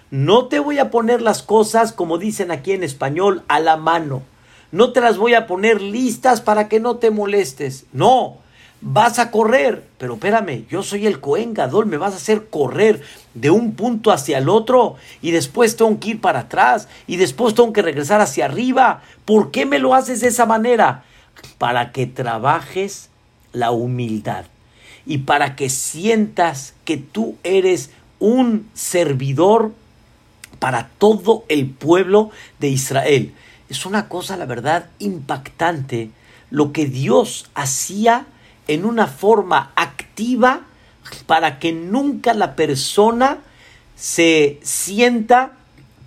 [0.10, 4.24] No te voy a poner las cosas, como dicen aquí en español, a la mano.
[4.72, 7.86] No te las voy a poner listas para que no te molestes.
[7.92, 8.38] No,
[8.82, 9.84] vas a correr.
[9.98, 13.02] Pero espérame, yo soy el Cohen Gadol, me vas a hacer correr
[13.34, 17.54] de un punto hacia el otro y después tengo que ir para atrás y después
[17.54, 19.04] tengo que regresar hacia arriba.
[19.26, 21.04] ¿Por qué me lo haces de esa manera?
[21.58, 23.10] Para que trabajes
[23.54, 24.46] la humildad
[25.06, 27.90] y para que sientas que tú eres
[28.20, 29.74] un servidor
[30.60, 33.34] para todo el pueblo de Israel.
[33.70, 36.12] Es una cosa, la verdad, impactante
[36.52, 38.26] lo que Dios hacía
[38.68, 40.62] en una forma activa
[41.26, 43.40] para que nunca la persona
[43.96, 45.54] se sienta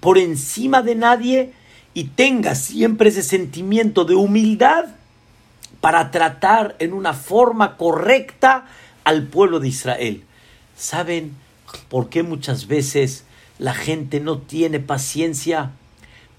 [0.01, 1.53] por encima de nadie
[1.95, 4.87] y tenga siempre ese sentimiento de humildad
[5.81, 8.67] para tratar en una forma correcta
[9.05, 10.25] al pueblo de Israel.
[10.77, 11.35] ¿Saben
[11.89, 13.25] por qué muchas veces
[13.59, 15.73] la gente no tiene paciencia?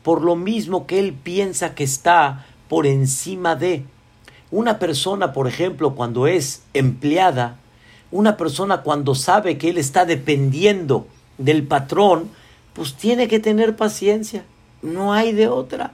[0.04, 3.86] Por lo mismo que él piensa que está por encima de.
[4.52, 7.58] Una persona, por ejemplo, cuando es empleada,
[8.12, 12.30] una persona cuando sabe que él está dependiendo del patrón,
[12.74, 14.44] pues tiene que tener paciencia.
[14.82, 15.94] No hay de otra.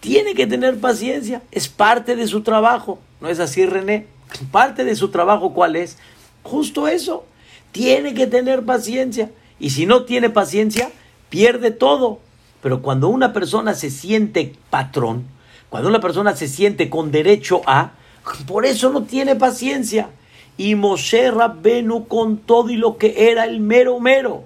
[0.00, 1.42] Tiene que tener paciencia.
[1.50, 2.98] Es parte de su trabajo.
[3.20, 4.06] ¿No es así, René?
[4.50, 5.98] Parte de su trabajo, ¿cuál es?
[6.42, 7.24] Justo eso.
[7.72, 9.30] Tiene que tener paciencia.
[9.58, 10.90] Y si no tiene paciencia,
[11.28, 12.20] pierde todo.
[12.62, 15.24] Pero cuando una persona se siente patrón,
[15.68, 17.92] cuando una persona se siente con derecho a,
[18.46, 20.10] por eso no tiene paciencia.
[20.56, 24.44] Y Moshe Rabbenu con todo y lo que era el mero mero,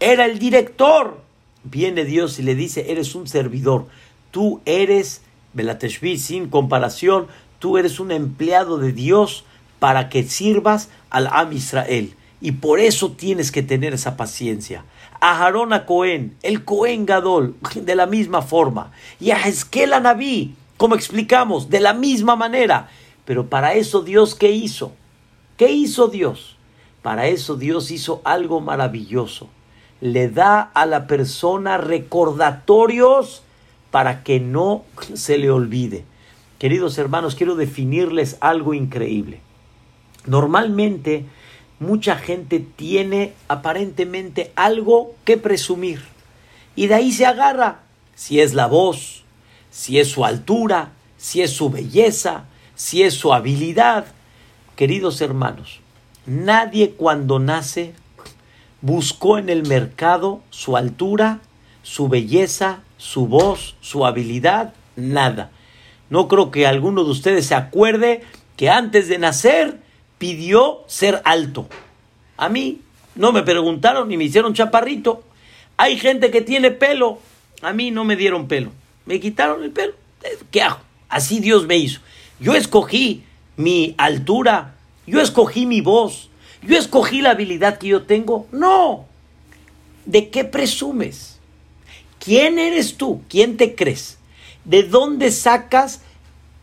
[0.00, 1.22] era el director.
[1.62, 3.86] Viene Dios y le dice, eres un servidor,
[4.30, 5.22] tú eres,
[5.54, 9.44] Belateshvi, sin comparación, tú eres un empleado de Dios
[9.78, 12.14] para que sirvas al Am Israel.
[12.44, 14.84] Y por eso tienes que tener esa paciencia.
[15.18, 18.92] A Harón a Cohen, el Cohen Gadol, de la misma forma.
[19.18, 22.90] Y a Hezkel a Naví, como explicamos, de la misma manera.
[23.24, 24.92] Pero para eso Dios, ¿qué hizo?
[25.56, 26.58] ¿Qué hizo Dios?
[27.00, 29.48] Para eso Dios hizo algo maravilloso.
[30.02, 33.42] Le da a la persona recordatorios
[33.90, 36.04] para que no se le olvide.
[36.58, 39.40] Queridos hermanos, quiero definirles algo increíble.
[40.26, 41.24] Normalmente
[41.78, 46.02] mucha gente tiene aparentemente algo que presumir
[46.76, 47.80] y de ahí se agarra.
[48.14, 49.24] Si es la voz,
[49.70, 54.06] si es su altura, si es su belleza, si es su habilidad.
[54.76, 55.80] Queridos hermanos,
[56.26, 57.94] nadie cuando nace
[58.80, 61.40] buscó en el mercado su altura,
[61.82, 65.50] su belleza, su voz, su habilidad, nada.
[66.10, 68.22] No creo que alguno de ustedes se acuerde
[68.56, 69.80] que antes de nacer
[70.18, 71.68] pidió ser alto.
[72.36, 72.80] A mí
[73.14, 75.22] no me preguntaron ni me hicieron chaparrito.
[75.76, 77.18] Hay gente que tiene pelo.
[77.62, 78.70] A mí no me dieron pelo
[79.06, 79.94] me quitaron el pelo.
[80.50, 80.78] ¿Qué hago?
[81.08, 82.00] Así Dios me hizo.
[82.40, 83.22] Yo escogí
[83.56, 84.74] mi altura,
[85.06, 86.30] yo escogí mi voz,
[86.62, 88.46] yo escogí la habilidad que yo tengo.
[88.52, 89.06] No.
[90.06, 91.38] ¿De qué presumes?
[92.18, 93.22] ¿Quién eres tú?
[93.28, 94.18] ¿Quién te crees?
[94.64, 96.00] ¿De dónde sacas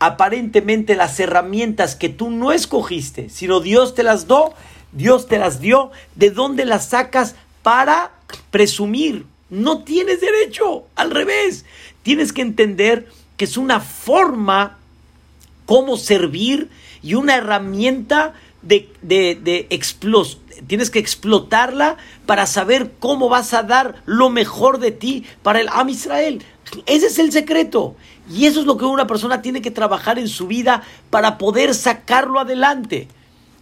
[0.06, 4.52] aparentemente las herramientas que tú no escogiste, sino Dios te las dio?
[4.90, 5.92] Dios te las dio.
[6.16, 8.10] ¿De dónde las sacas para
[8.50, 9.26] presumir?
[9.48, 10.84] No tienes derecho.
[10.96, 11.64] Al revés.
[12.02, 14.78] Tienes que entender que es una forma
[15.66, 16.68] cómo servir
[17.02, 19.68] y una herramienta de, de, de
[20.66, 25.68] tienes que explotarla para saber cómo vas a dar lo mejor de ti para el
[25.68, 26.42] Am Israel.
[26.86, 27.96] Ese es el secreto.
[28.30, 31.74] Y eso es lo que una persona tiene que trabajar en su vida para poder
[31.74, 33.08] sacarlo adelante.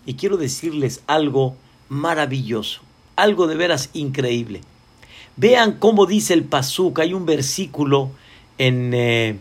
[0.06, 1.56] Y quiero decirles algo
[1.88, 2.80] maravilloso,
[3.16, 4.60] algo de veras increíble.
[5.36, 8.10] Vean cómo dice el Pasuk, hay un versículo
[8.58, 9.38] en, eh,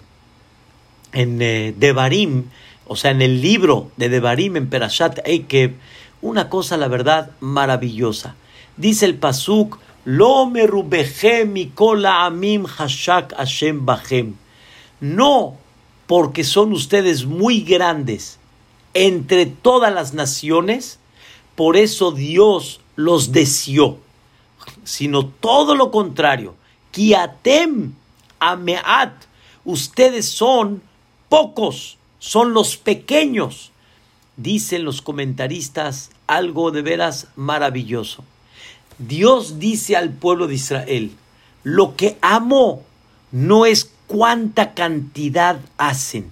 [1.13, 2.45] en eh, Devarim,
[2.87, 5.75] o sea, en el libro de Devarim, en Perashat Eikev,
[6.21, 8.35] una cosa, la verdad, maravillosa.
[8.77, 9.77] Dice el Pasuk,
[10.11, 10.65] Lo amim
[12.65, 13.85] hashak Hashem.
[15.01, 15.55] No
[16.07, 18.39] porque son ustedes muy grandes
[18.95, 20.97] entre todas las naciones,
[21.53, 23.99] por eso Dios los deseó,
[24.83, 26.55] sino todo lo contrario.
[26.89, 27.93] Kiatem
[28.39, 29.13] ameat,
[29.63, 30.81] ustedes son
[31.29, 33.71] pocos, son los pequeños.
[34.37, 38.23] Dicen los comentaristas algo de veras maravilloso.
[38.99, 41.11] Dios dice al pueblo de Israel,
[41.63, 42.83] lo que amo
[43.31, 46.31] no es cuánta cantidad hacen,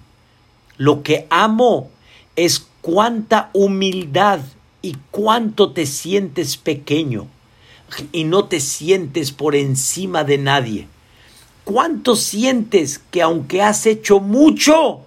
[0.76, 1.90] lo que amo
[2.36, 4.40] es cuánta humildad
[4.82, 7.26] y cuánto te sientes pequeño
[8.12, 10.88] y no te sientes por encima de nadie.
[11.64, 15.00] ¿Cuánto sientes que aunque has hecho mucho,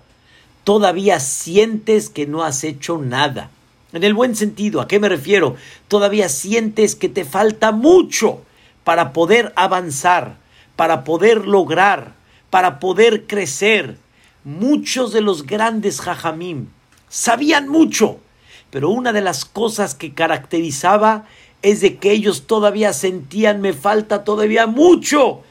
[0.63, 3.49] todavía sientes que no has hecho nada?
[3.93, 5.55] En el buen sentido, ¿a qué me refiero?
[5.87, 8.41] Todavía sientes que te falta mucho
[8.83, 10.37] para poder avanzar,
[10.75, 12.13] para poder lograr,
[12.49, 13.97] para poder crecer.
[14.43, 16.67] Muchos de los grandes jajamim
[17.09, 18.19] sabían mucho,
[18.69, 21.25] pero una de las cosas que caracterizaba
[21.61, 25.41] es de que ellos todavía sentían me falta todavía mucho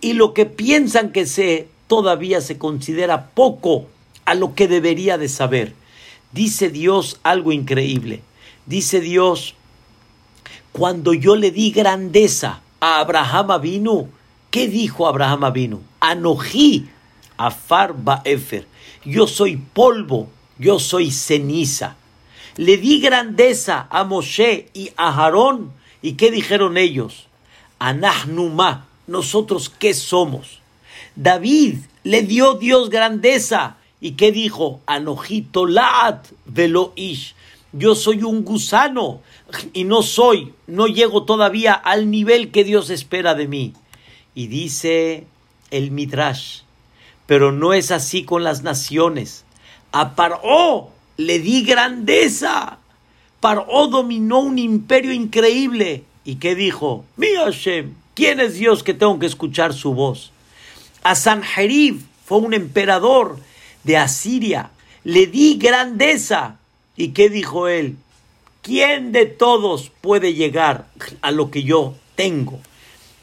[0.00, 3.86] y lo que piensan que sé todavía se considera poco
[4.24, 5.81] a lo que debería de saber.
[6.32, 8.22] Dice Dios algo increíble.
[8.66, 9.54] Dice Dios,
[10.72, 14.08] cuando yo le di grandeza a Abraham vino,
[14.50, 15.80] ¿qué dijo Abraham vino?
[16.00, 16.88] Anojí,
[17.36, 18.66] Afar Baefer.
[19.04, 21.96] Yo soy polvo, yo soy ceniza.
[22.56, 25.72] Le di grandeza a Moshe y a Aarón.
[26.02, 27.26] ¿Y qué dijeron ellos?
[27.78, 30.60] Anahnuma, nosotros qué somos.
[31.16, 33.76] David le dio Dios grandeza.
[34.02, 34.80] ¿Y qué dijo?
[34.84, 37.36] Anojito laat velo ish.
[37.72, 39.20] Yo soy un gusano
[39.72, 43.74] y no soy, no llego todavía al nivel que Dios espera de mí.
[44.34, 45.24] Y dice
[45.70, 46.62] el Midrash,
[47.26, 49.44] pero no es así con las naciones.
[49.92, 52.78] A Paró le di grandeza.
[53.38, 56.02] Paró dominó un imperio increíble.
[56.24, 57.04] ¿Y qué dijo?
[57.16, 60.32] Mi Hashem, ¿quién es Dios que tengo que escuchar su voz?
[61.04, 63.38] A Sanjerib fue un emperador
[63.84, 64.70] de Asiria.
[65.04, 66.58] Le di grandeza.
[66.96, 67.96] ¿Y qué dijo él?
[68.62, 70.86] ¿Quién de todos puede llegar
[71.20, 72.60] a lo que yo tengo?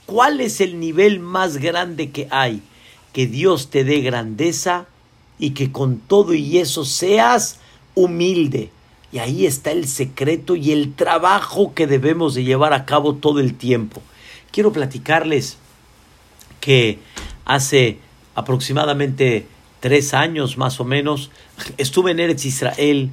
[0.05, 2.61] ¿Cuál es el nivel más grande que hay?
[3.13, 4.87] Que Dios te dé grandeza
[5.37, 7.59] y que con todo y eso seas
[7.95, 8.71] humilde.
[9.11, 13.39] Y ahí está el secreto y el trabajo que debemos de llevar a cabo todo
[13.39, 14.01] el tiempo.
[14.51, 15.57] Quiero platicarles
[16.59, 16.99] que
[17.45, 17.99] hace
[18.35, 19.47] aproximadamente
[19.79, 21.31] tres años más o menos
[21.77, 23.11] estuve en Eretz Israel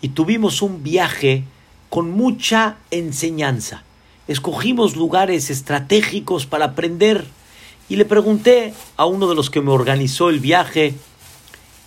[0.00, 1.44] y tuvimos un viaje
[1.88, 3.82] con mucha enseñanza.
[4.28, 7.24] Escogimos lugares estratégicos para aprender
[7.88, 10.94] y le pregunté a uno de los que me organizó el viaje,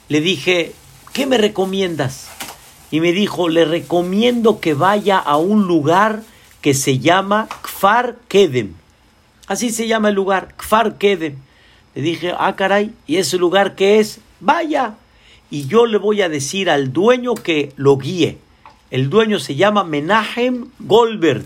[0.07, 0.73] le dije,
[1.13, 2.29] ¿qué me recomiendas?
[2.91, 6.23] Y me dijo, le recomiendo que vaya a un lugar
[6.61, 8.73] que se llama Kfar Kedem.
[9.47, 11.35] Así se llama el lugar, Kfar Kedem.
[11.95, 14.19] Le dije, ah, caray, ¿y ese lugar qué es?
[14.39, 14.95] Vaya.
[15.49, 18.37] Y yo le voy a decir al dueño que lo guíe.
[18.91, 21.45] El dueño se llama Menahem Goldberg.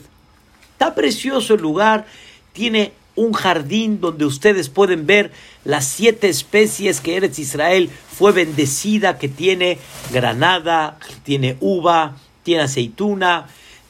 [0.73, 2.05] Está precioso el lugar.
[2.51, 5.31] Tiene un jardín donde ustedes pueden ver
[5.65, 9.77] las siete especies que Eretz Israel fue bendecida, que tiene
[10.11, 13.47] granada, tiene uva, tiene aceituna,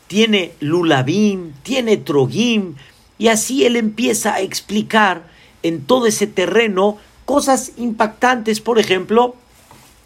[0.08, 2.76] tiene lulabim, tiene trogim,
[3.18, 5.33] y así él empieza a explicar
[5.64, 9.36] en todo ese terreno cosas impactantes, por ejemplo,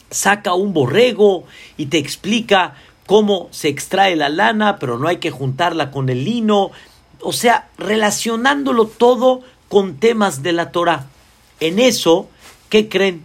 [0.10, 1.43] saca un borrego
[1.78, 6.24] y te explica cómo se extrae la lana, pero no hay que juntarla con el
[6.24, 6.72] lino,
[7.22, 11.08] o sea, relacionándolo todo con temas de la Torah.
[11.60, 12.30] En eso,
[12.70, 13.24] ¿qué creen?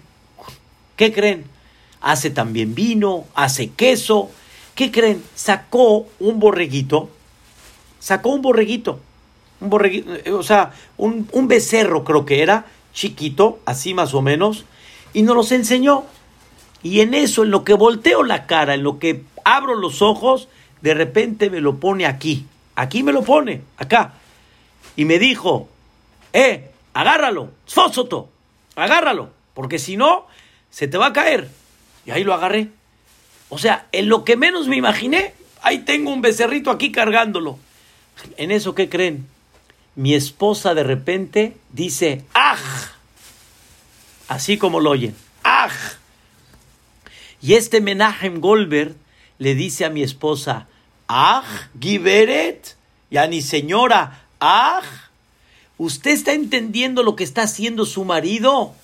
[0.96, 1.44] ¿Qué creen?
[2.00, 4.30] Hace también vino, hace queso.
[4.74, 5.22] ¿Qué creen?
[5.34, 7.10] Sacó un borreguito,
[8.00, 9.00] sacó un borreguito,
[9.62, 14.22] un borreguito, eh, o sea, un, un becerro creo que era, chiquito, así más o
[14.22, 14.64] menos,
[15.12, 16.04] y nos los enseñó.
[16.82, 20.48] Y en eso, en lo que volteo la cara, en lo que abro los ojos,
[20.80, 22.46] de repente me lo pone aquí.
[22.74, 24.14] Aquí me lo pone, acá.
[24.96, 25.68] Y me dijo,
[26.32, 28.28] eh, agárralo, Sfosoto,
[28.74, 30.26] agárralo, porque si no,
[30.70, 31.48] se te va a caer.
[32.04, 32.68] Y ahí lo agarré.
[33.48, 37.58] O sea, en lo que menos me imaginé, ahí tengo un becerrito aquí cargándolo.
[38.36, 39.26] ¿En eso qué creen?
[39.94, 42.60] Mi esposa de repente dice, ¡aj!
[44.28, 45.72] Así como lo oyen, ¡aj!
[47.42, 48.94] Y este Menahem Goldberg
[49.38, 50.66] le dice a mi esposa,
[51.08, 51.44] ¡aj!
[51.78, 52.76] Giberet,
[53.10, 54.84] ya ni señora, ¡aj!
[55.76, 58.74] ¿Usted está entendiendo lo que está haciendo su marido?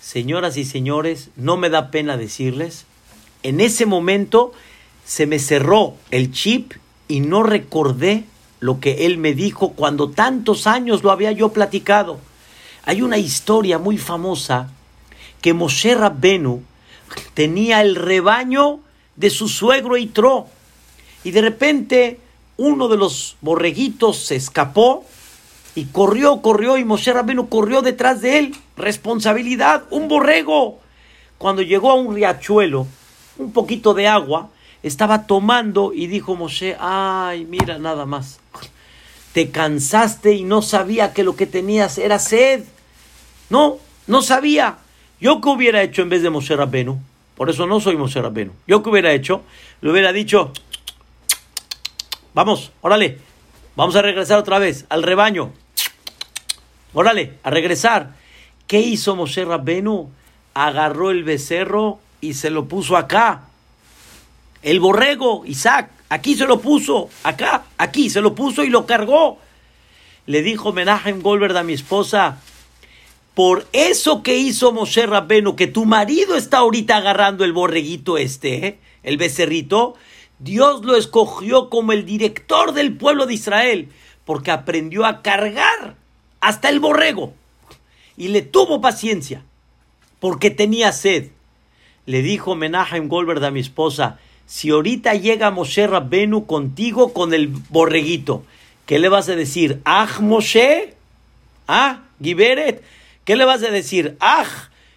[0.00, 2.84] Señoras y señores, no me da pena decirles,
[3.42, 4.52] en ese momento
[5.04, 6.74] se me cerró el chip
[7.08, 8.24] y no recordé
[8.60, 12.18] lo que él me dijo cuando tantos años lo había yo platicado.
[12.84, 14.70] Hay una historia muy famosa
[15.40, 16.62] que Moshe Rabbenu
[17.34, 18.80] tenía el rebaño
[19.16, 20.46] de su suegro Itro
[21.24, 22.20] y de repente
[22.56, 25.04] uno de los borreguitos se escapó
[25.74, 28.56] y corrió, corrió y Moshe Rabbenu corrió detrás de él.
[28.76, 30.78] Responsabilidad, un borrego.
[31.38, 32.86] Cuando llegó a un riachuelo,
[33.38, 34.50] un poquito de agua,
[34.82, 38.40] estaba tomando y dijo Moshe, ay, mira nada más.
[39.32, 42.64] Te cansaste y no sabía que lo que tenías era sed.
[43.48, 44.78] No, no sabía.
[45.20, 47.00] Yo qué hubiera hecho en vez de Moshe Rabbenu.
[47.36, 48.52] Por eso no soy Moshe Rabbenu.
[48.66, 49.42] Yo qué hubiera hecho,
[49.80, 50.52] le hubiera dicho,
[52.34, 53.18] vamos, órale,
[53.76, 55.52] vamos a regresar otra vez al rebaño.
[56.92, 58.14] Órale, a regresar.
[58.66, 60.10] ¿Qué hizo Moshe Rabbenu?
[60.54, 63.49] Agarró el becerro y se lo puso acá.
[64.62, 69.38] El borrego, Isaac, aquí se lo puso, acá, aquí se lo puso y lo cargó.
[70.26, 72.40] Le dijo Menachem Goldberg a mi esposa,
[73.34, 78.66] por eso que hizo Moshe Rabbenu, que tu marido está ahorita agarrando el borreguito este,
[78.66, 78.78] ¿eh?
[79.02, 79.94] el becerrito,
[80.38, 83.88] Dios lo escogió como el director del pueblo de Israel,
[84.24, 85.96] porque aprendió a cargar
[86.40, 87.32] hasta el borrego.
[88.16, 89.42] Y le tuvo paciencia,
[90.18, 91.30] porque tenía sed.
[92.04, 94.18] Le dijo Menachem Goldberg a mi esposa,
[94.50, 98.42] si ahorita llega Moshe Rabbenu contigo con el borreguito,
[98.84, 99.80] ¿qué le vas a decir?
[99.84, 100.94] ¿Ah, Moshe?
[101.68, 102.82] ¿Ah, Giberet?
[103.24, 104.16] ¿Qué le vas a decir?
[104.18, 104.44] ¡Ah!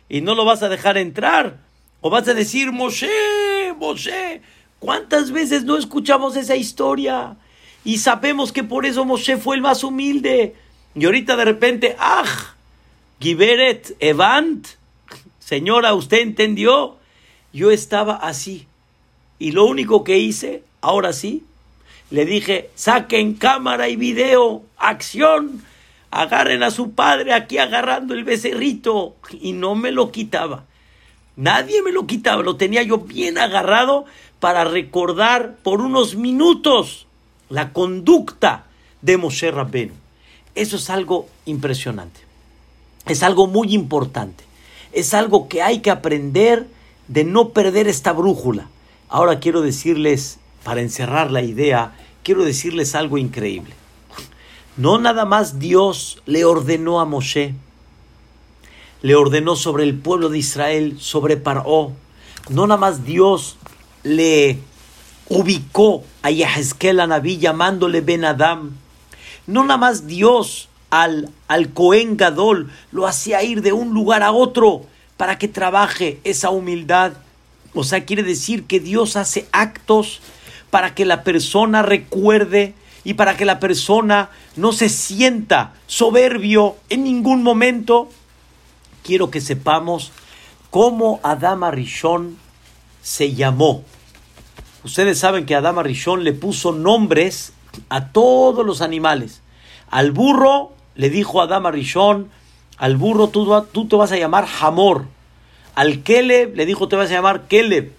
[0.09, 1.57] Y no lo vas a dejar entrar.
[2.01, 4.41] O vas a decir, Moshe, Moshe.
[4.79, 7.37] ¿Cuántas veces no escuchamos esa historia?
[7.85, 10.55] Y sabemos que por eso Moshe fue el más humilde.
[10.95, 12.55] Y ahorita de repente, ¡ah!
[13.19, 14.67] Giberet, Evant.
[15.37, 16.97] Señora, ¿usted entendió?
[17.53, 18.65] Yo estaba así.
[19.39, 21.43] Y lo único que hice, ahora sí,
[22.09, 25.63] le dije, saquen cámara y video, acción,
[26.11, 29.15] agarren a su padre aquí agarrando el becerrito.
[29.41, 30.65] Y no me lo quitaba.
[31.35, 34.05] Nadie me lo quitaba, lo tenía yo bien agarrado
[34.39, 37.07] para recordar por unos minutos
[37.49, 38.65] la conducta
[39.01, 39.93] de Moshe Rabbenu.
[40.53, 42.19] Eso es algo impresionante.
[43.07, 44.43] Es algo muy importante.
[44.91, 46.67] Es algo que hay que aprender
[47.07, 48.67] de no perder esta brújula.
[49.13, 51.93] Ahora quiero decirles, para encerrar la idea,
[52.23, 53.75] quiero decirles algo increíble.
[54.75, 57.53] No nada más Dios le ordenó a Moshe,
[59.03, 61.91] le ordenó sobre el pueblo de Israel, sobre Paró.
[62.49, 63.57] No nada más Dios
[64.01, 64.57] le
[65.29, 68.71] ubicó a Yahezkel a Naví llamándole Ben Adam,
[69.45, 74.31] no nada más Dios al, al Cohen Gadol lo hacía ir de un lugar a
[74.31, 74.87] otro
[75.17, 77.13] para que trabaje esa humildad.
[77.73, 80.21] O sea, quiere decir que Dios hace actos
[80.69, 87.03] para que la persona recuerde y para que la persona no se sienta soberbio en
[87.03, 88.09] ningún momento.
[89.03, 90.11] Quiero que sepamos
[90.69, 92.37] cómo Adama Rishon
[93.01, 93.83] se llamó.
[94.83, 97.53] Ustedes saben que Adama Rishon le puso nombres
[97.89, 99.41] a todos los animales.
[99.89, 102.29] Al burro le dijo Adama Rishon,
[102.77, 105.05] al burro tú, tú te vas a llamar Hamor.
[105.75, 107.91] Al Keleb le dijo te vas a llamar Keleb.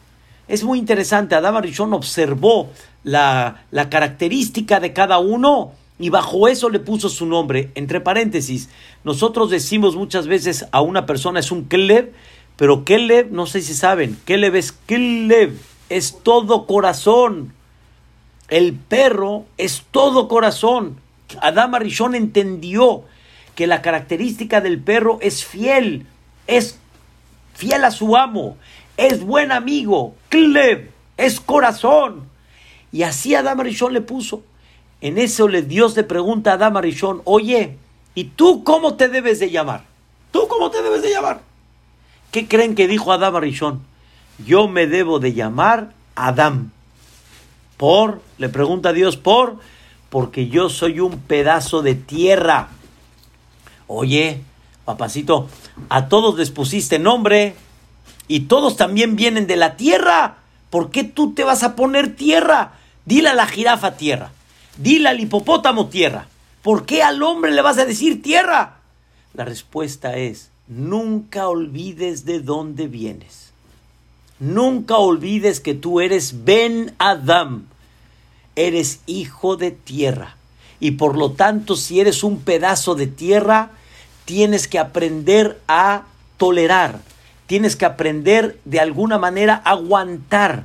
[0.46, 2.70] Es muy interesante, Adama Rishon observó
[3.02, 7.70] la, la característica de cada uno y bajo eso le puso su nombre.
[7.74, 8.68] Entre paréntesis,
[9.04, 12.12] nosotros decimos muchas veces a una persona es un Keleb,
[12.56, 15.56] pero Keleb, no sé si saben, Keleb es Keleb,
[15.88, 17.52] es todo corazón.
[18.48, 20.96] El perro es todo corazón.
[21.40, 23.04] Adama Rishon entendió
[23.54, 26.06] que la característica del perro es fiel,
[26.46, 26.78] es
[27.54, 28.56] fiel a su amo,
[28.96, 32.28] es buen amigo, Kleb, es corazón.
[32.92, 34.42] Y así Adama Rishon le puso.
[35.00, 37.76] En eso le Dios le pregunta a Adama Rishon, oye,
[38.14, 39.84] ¿y tú cómo te debes de llamar?
[40.30, 41.40] ¿Tú cómo te debes de llamar?
[42.30, 43.80] ¿Qué creen que dijo Adama Rishon?
[44.44, 46.70] Yo me debo de llamar Adam
[47.76, 48.22] ¿Por?
[48.38, 49.58] Le pregunta a Dios, ¿por?
[50.10, 52.68] Porque yo soy un pedazo de tierra.
[53.86, 54.42] Oye,
[54.84, 55.48] papacito,
[55.88, 57.54] a todos les pusiste nombre
[58.28, 60.38] y todos también vienen de la tierra.
[60.70, 62.72] ¿Por qué tú te vas a poner tierra?
[63.04, 64.32] Dile a la jirafa tierra.
[64.78, 66.26] Dile al hipopótamo tierra.
[66.62, 68.76] ¿Por qué al hombre le vas a decir tierra?
[69.34, 73.52] La respuesta es, nunca olvides de dónde vienes.
[74.40, 77.66] Nunca olvides que tú eres Ben Adam.
[78.56, 80.36] Eres hijo de tierra.
[80.80, 83.70] Y por lo tanto, si eres un pedazo de tierra,
[84.24, 86.02] tienes que aprender a
[86.36, 87.00] tolerar.
[87.46, 90.64] Tienes que aprender de alguna manera a aguantar.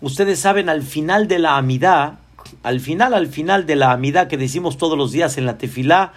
[0.00, 2.18] Ustedes saben, al final de la amidad,
[2.62, 6.12] al final, al final de la amidad que decimos todos los días en la tefilá,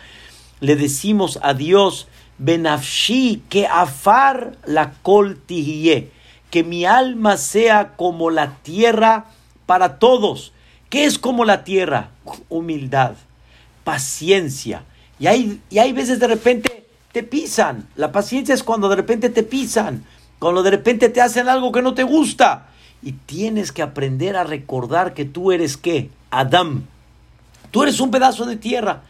[0.60, 2.08] le decimos a Dios,
[2.38, 9.26] Benafshi, que afar la col que mi alma sea como la tierra
[9.66, 10.54] para todos.
[10.90, 12.12] ¿Qué es como la tierra?
[12.50, 13.14] Humildad,
[13.84, 14.84] paciencia.
[15.20, 16.75] Y hay, y hay veces de repente
[17.16, 17.88] te pisan.
[17.96, 20.04] La paciencia es cuando de repente te pisan,
[20.38, 22.68] cuando de repente te hacen algo que no te gusta.
[23.02, 26.10] Y tienes que aprender a recordar que tú eres qué?
[26.30, 26.86] Adán.
[27.72, 29.04] Tú eres un pedazo de tierra.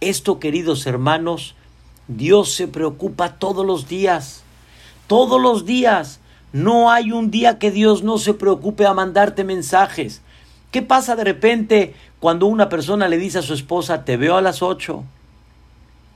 [0.00, 1.56] Esto, queridos hermanos,
[2.06, 4.44] Dios se preocupa todos los días.
[5.08, 6.20] Todos los días.
[6.52, 10.22] No hay un día que Dios no se preocupe a mandarte mensajes.
[10.70, 14.42] ¿Qué pasa de repente cuando una persona le dice a su esposa, te veo a
[14.42, 15.02] las ocho?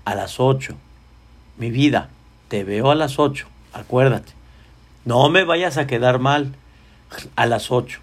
[0.04, 0.76] A las ocho.
[1.56, 2.08] Mi vida,
[2.48, 3.46] te veo a las ocho.
[3.72, 4.32] Acuérdate.
[5.04, 6.54] No me vayas a quedar mal
[7.36, 8.00] a las 8,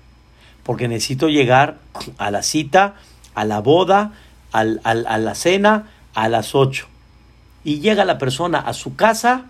[0.63, 1.77] porque necesito llegar
[2.17, 2.95] a la cita,
[3.35, 4.13] a la boda,
[4.51, 6.87] a la cena a las 8.
[7.63, 9.45] Y llega la persona a su casa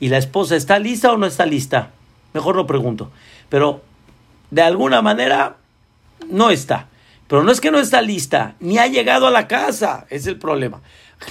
[0.00, 1.90] y la esposa está lista o no está lista.
[2.34, 3.10] Mejor no pregunto.
[3.48, 3.82] Pero
[4.50, 5.56] de alguna manera
[6.28, 6.86] no está.
[7.28, 10.06] Pero no es que no está lista, ni ha llegado a la casa.
[10.10, 10.80] Es el problema.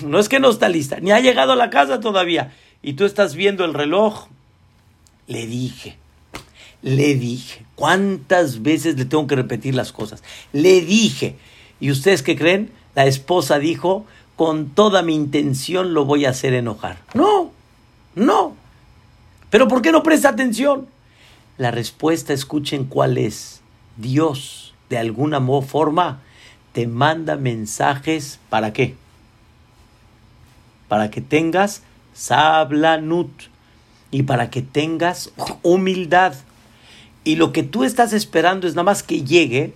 [0.03, 2.53] No es que no está lista, ni ha llegado a la casa todavía.
[2.81, 4.27] Y tú estás viendo el reloj.
[5.27, 5.97] Le dije,
[6.81, 7.65] le dije.
[7.75, 10.23] ¿Cuántas veces le tengo que repetir las cosas?
[10.53, 11.35] Le dije.
[11.79, 12.71] ¿Y ustedes qué creen?
[12.95, 16.97] La esposa dijo, con toda mi intención lo voy a hacer enojar.
[17.13, 17.51] No,
[18.15, 18.55] no.
[19.49, 20.87] ¿Pero por qué no presta atención?
[21.57, 23.61] La respuesta, escuchen cuál es.
[23.97, 26.21] Dios, de alguna forma,
[26.71, 28.95] te manda mensajes para qué?
[30.91, 31.83] Para que tengas
[32.13, 33.31] sablanut
[34.11, 35.31] y para que tengas
[35.61, 36.33] humildad.
[37.23, 39.73] Y lo que tú estás esperando es nada más que llegue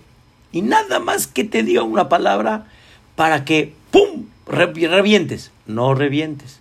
[0.52, 2.66] y nada más que te diga una palabra
[3.14, 5.52] para que, ¡pum!, revientes.
[5.64, 6.60] No revientes.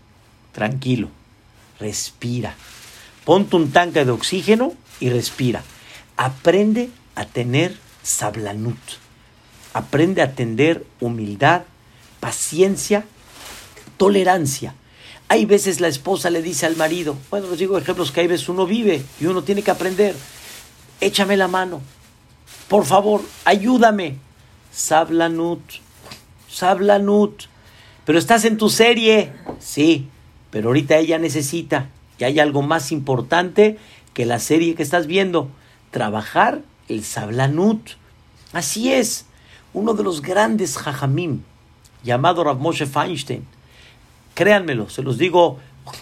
[0.53, 1.09] Tranquilo.
[1.77, 2.55] Respira.
[3.25, 5.63] Ponte un tanque de oxígeno y respira.
[6.15, 8.79] Aprende a tener sablanut.
[9.73, 11.63] Aprende a tener humildad,
[12.21, 13.03] paciencia,
[13.97, 14.75] tolerancia.
[15.27, 18.47] Hay veces la esposa le dice al marido, bueno, les digo ejemplos que hay veces
[18.49, 20.15] uno vive y uno tiene que aprender
[21.01, 21.81] échame la mano.
[22.67, 24.17] Por favor, ayúdame.
[24.71, 25.61] Sablanut,
[26.49, 27.43] Sablanut.
[28.05, 29.31] Pero estás en tu serie.
[29.59, 30.07] Sí,
[30.51, 31.89] pero ahorita ella necesita.
[32.17, 33.77] Y hay algo más importante
[34.13, 35.49] que la serie que estás viendo.
[35.91, 37.91] Trabajar el Sablanut.
[38.53, 39.25] Así es.
[39.73, 41.41] Uno de los grandes Jajamim,
[42.03, 43.45] llamado Rav Moshe Feinstein.
[44.35, 45.59] Créanmelo, se los digo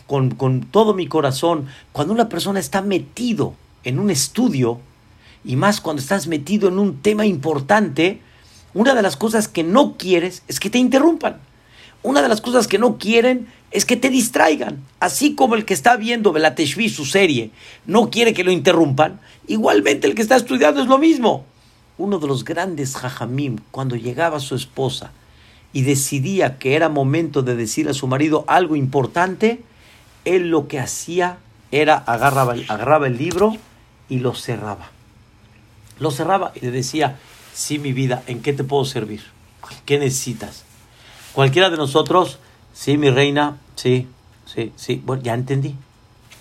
[0.07, 1.67] con, con todo mi corazón.
[1.91, 3.53] Cuando una persona está metido
[3.85, 4.79] en un estudio,
[5.45, 8.19] y más cuando estás metido en un tema importante,
[8.73, 11.37] una de las cosas que no quieres es que te interrumpan.
[12.01, 14.83] Una de las cosas que no quieren es que te distraigan.
[14.99, 17.51] Así como el que está viendo Belateshvi, su serie,
[17.85, 21.45] no quiere que lo interrumpan, igualmente el que está estudiando es lo mismo.
[21.97, 25.11] Uno de los grandes jajamim, cuando llegaba su esposa
[25.73, 29.61] y decidía que era momento de decir a su marido algo importante,
[30.23, 31.39] él lo que hacía
[31.71, 33.57] era agarraba, agarraba el libro
[34.07, 34.91] y lo cerraba.
[35.99, 37.17] Lo cerraba y le decía,
[37.53, 39.23] sí, mi vida, ¿en qué te puedo servir?
[39.85, 40.63] ¿Qué necesitas?
[41.33, 42.39] Cualquiera de nosotros,
[42.73, 44.07] sí, mi reina, sí,
[44.45, 45.75] sí, sí, bueno, ya entendí.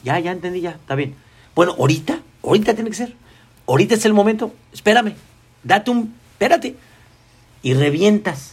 [0.05, 1.15] Ya, ya entendí, ya, está bien.
[1.55, 3.15] Bueno, ahorita, ahorita tiene que ser.
[3.67, 4.53] Ahorita es el momento.
[4.73, 5.15] Espérame,
[5.63, 6.77] date un, espérate.
[7.63, 8.52] Y revientas.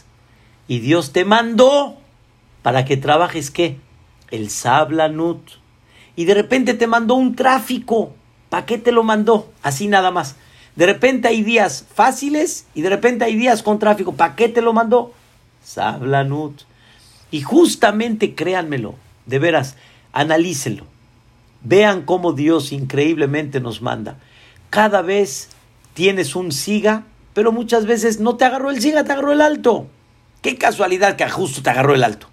[0.70, 1.96] Y Dios te mandó
[2.62, 3.78] para que trabajes qué?
[4.30, 5.40] El sablanut.
[6.14, 8.14] Y de repente te mandó un tráfico.
[8.50, 9.50] ¿Para qué te lo mandó?
[9.64, 10.36] Así nada más.
[10.76, 14.12] De repente hay días fáciles y de repente hay días con tráfico.
[14.12, 15.12] ¿Para qué te lo mandó?
[15.60, 16.62] Sablanut.
[17.32, 18.94] Y justamente créanmelo,
[19.26, 19.76] de veras,
[20.12, 20.86] analícenlo.
[21.64, 24.20] Vean cómo Dios increíblemente nos manda.
[24.70, 25.48] Cada vez
[25.94, 29.86] tienes un siga pero muchas veces no te agarró el siga, te agarró el alto.
[30.42, 32.28] Qué casualidad que justo te agarró el alto.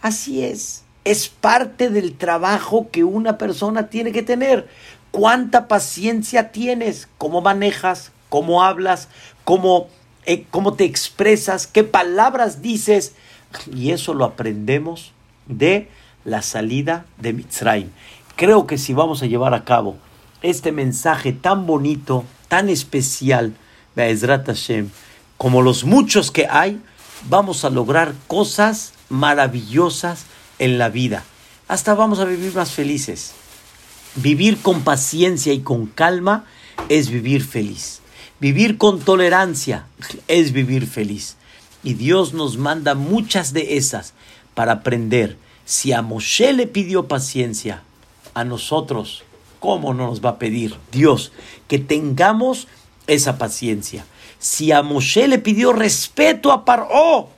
[0.00, 4.68] Así es, es parte del trabajo que una persona tiene que tener.
[5.10, 7.08] ¿Cuánta paciencia tienes?
[7.18, 8.12] ¿Cómo manejas?
[8.28, 9.08] ¿Cómo hablas?
[9.44, 9.88] ¿Cómo,
[10.26, 11.66] eh, cómo te expresas?
[11.66, 13.14] ¿Qué palabras dices?
[13.74, 15.12] Y eso lo aprendemos
[15.46, 15.88] de
[16.24, 17.90] la salida de Mitzrayim.
[18.36, 19.96] Creo que si vamos a llevar a cabo
[20.42, 23.54] este mensaje tan bonito, tan especial,
[23.96, 24.90] Hashem,
[25.36, 26.80] como los muchos que hay,
[27.28, 30.24] vamos a lograr cosas maravillosas
[30.58, 31.24] en la vida.
[31.66, 33.32] Hasta vamos a vivir más felices.
[34.16, 36.44] Vivir con paciencia y con calma
[36.88, 38.00] es vivir feliz.
[38.40, 39.86] Vivir con tolerancia
[40.28, 41.36] es vivir feliz.
[41.82, 44.14] Y Dios nos manda muchas de esas
[44.54, 45.36] para aprender.
[45.64, 47.82] Si a Moshe le pidió paciencia,
[48.34, 49.24] a nosotros,
[49.58, 51.32] ¿cómo no nos va a pedir Dios
[51.66, 52.68] que tengamos
[53.06, 54.06] esa paciencia?
[54.38, 57.30] Si a Moshe le pidió respeto a Paró,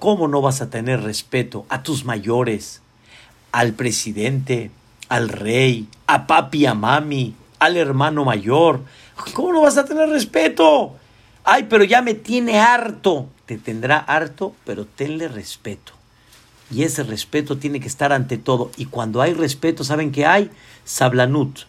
[0.00, 2.82] ¿cómo no vas a tener respeto a tus mayores,
[3.52, 4.70] al presidente,
[5.08, 8.80] al rey, a papi, a mami, al hermano mayor?
[9.32, 10.96] ¿Cómo no vas a tener respeto?
[11.44, 13.28] Ay, pero ya me tiene harto.
[13.46, 15.92] Te tendrá harto, pero tenle respeto.
[16.70, 18.70] Y ese respeto tiene que estar ante todo.
[18.76, 20.50] Y cuando hay respeto, ¿saben qué hay?
[20.84, 21.60] Sablanut.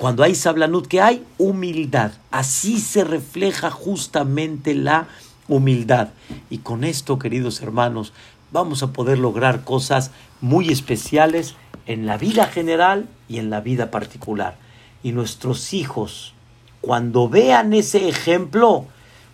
[0.00, 1.26] Cuando hay sablanut, ¿qué hay?
[1.36, 2.12] Humildad.
[2.30, 5.08] Así se refleja justamente la
[5.46, 6.08] humildad.
[6.48, 8.14] Y con esto, queridos hermanos,
[8.50, 13.90] vamos a poder lograr cosas muy especiales en la vida general y en la vida
[13.90, 14.56] particular.
[15.02, 16.32] Y nuestros hijos,
[16.80, 18.86] cuando vean ese ejemplo,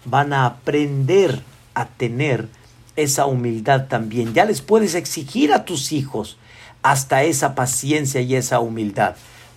[0.05, 1.43] van a aprender
[1.75, 2.49] a tener
[2.97, 4.35] esa humildad también.
[4.35, 6.39] Ya les puedes exigir a tus hijos
[6.83, 9.15] hasta esa paciencia y esa humildad,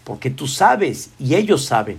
[0.09, 1.99] porque tú sabes y ellos saben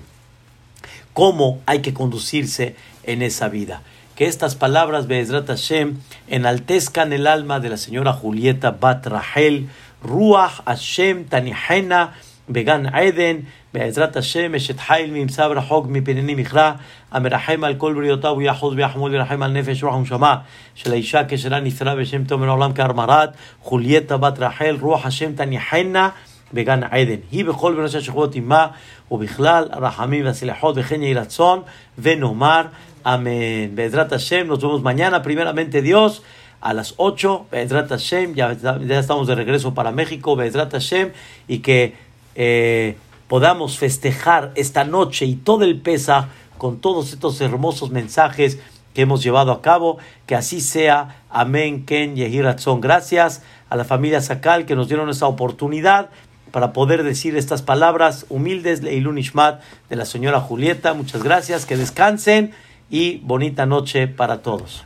[1.13, 3.81] cómo hay que conducirse en esa vida.
[4.15, 5.97] Que estas palabras, Be'ezrat Hashem,
[6.27, 9.67] enaltezcan el alma de la señora Julieta Bat Rahel,
[10.03, 12.13] Ruach Hashem Tanihena,
[12.47, 16.71] Began Eden, בעזרת השם אשת חיל ממסע רחוק מפניני מכרע,
[17.11, 20.37] המרחם על כל בריאותיו ויחוז ויחמוד וירחם על נפש רוח ונשמה
[20.75, 23.29] של האישה כשלה נפטרה בשם טוב מן העולם כארמרת,
[23.61, 26.09] חולייתה בת רחל, רוח השם תניחנה
[26.53, 27.15] בגן עדן.
[27.31, 28.67] היא בכל בראש השכבות עמה,
[29.11, 31.61] ובכלל הרחמים והסליחות וכן יהי רצון,
[31.97, 32.61] ונאמר
[33.05, 33.75] אמן.
[33.75, 36.21] בעזרת השם, nos vemos mañana, primeramente Dios.
[36.61, 41.11] a las 8, Be'ezrat Hashem, ya, ya estamos de regreso para México, Be'ezrat Hashem,
[41.47, 41.93] y que
[42.33, 42.95] eh,
[43.27, 48.57] podamos festejar esta noche y todo el pesa con todos estos hermosos mensajes
[48.95, 49.97] que hemos llevado a cabo.
[50.25, 51.17] Que así sea.
[51.29, 52.81] Amén, Ken, Yehiratzon.
[52.81, 56.09] Gracias a la familia Sakal que nos dieron esta oportunidad
[56.50, 60.94] para poder decir estas palabras humildes, Leilun Ishmat, de la señora Julieta.
[60.94, 62.52] Muchas gracias, que descansen
[62.90, 64.84] y bonita noche para todos.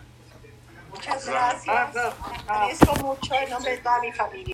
[0.91, 1.97] Muchas gracias.
[2.47, 4.43] Agradezco mucho en nombre de mi familia.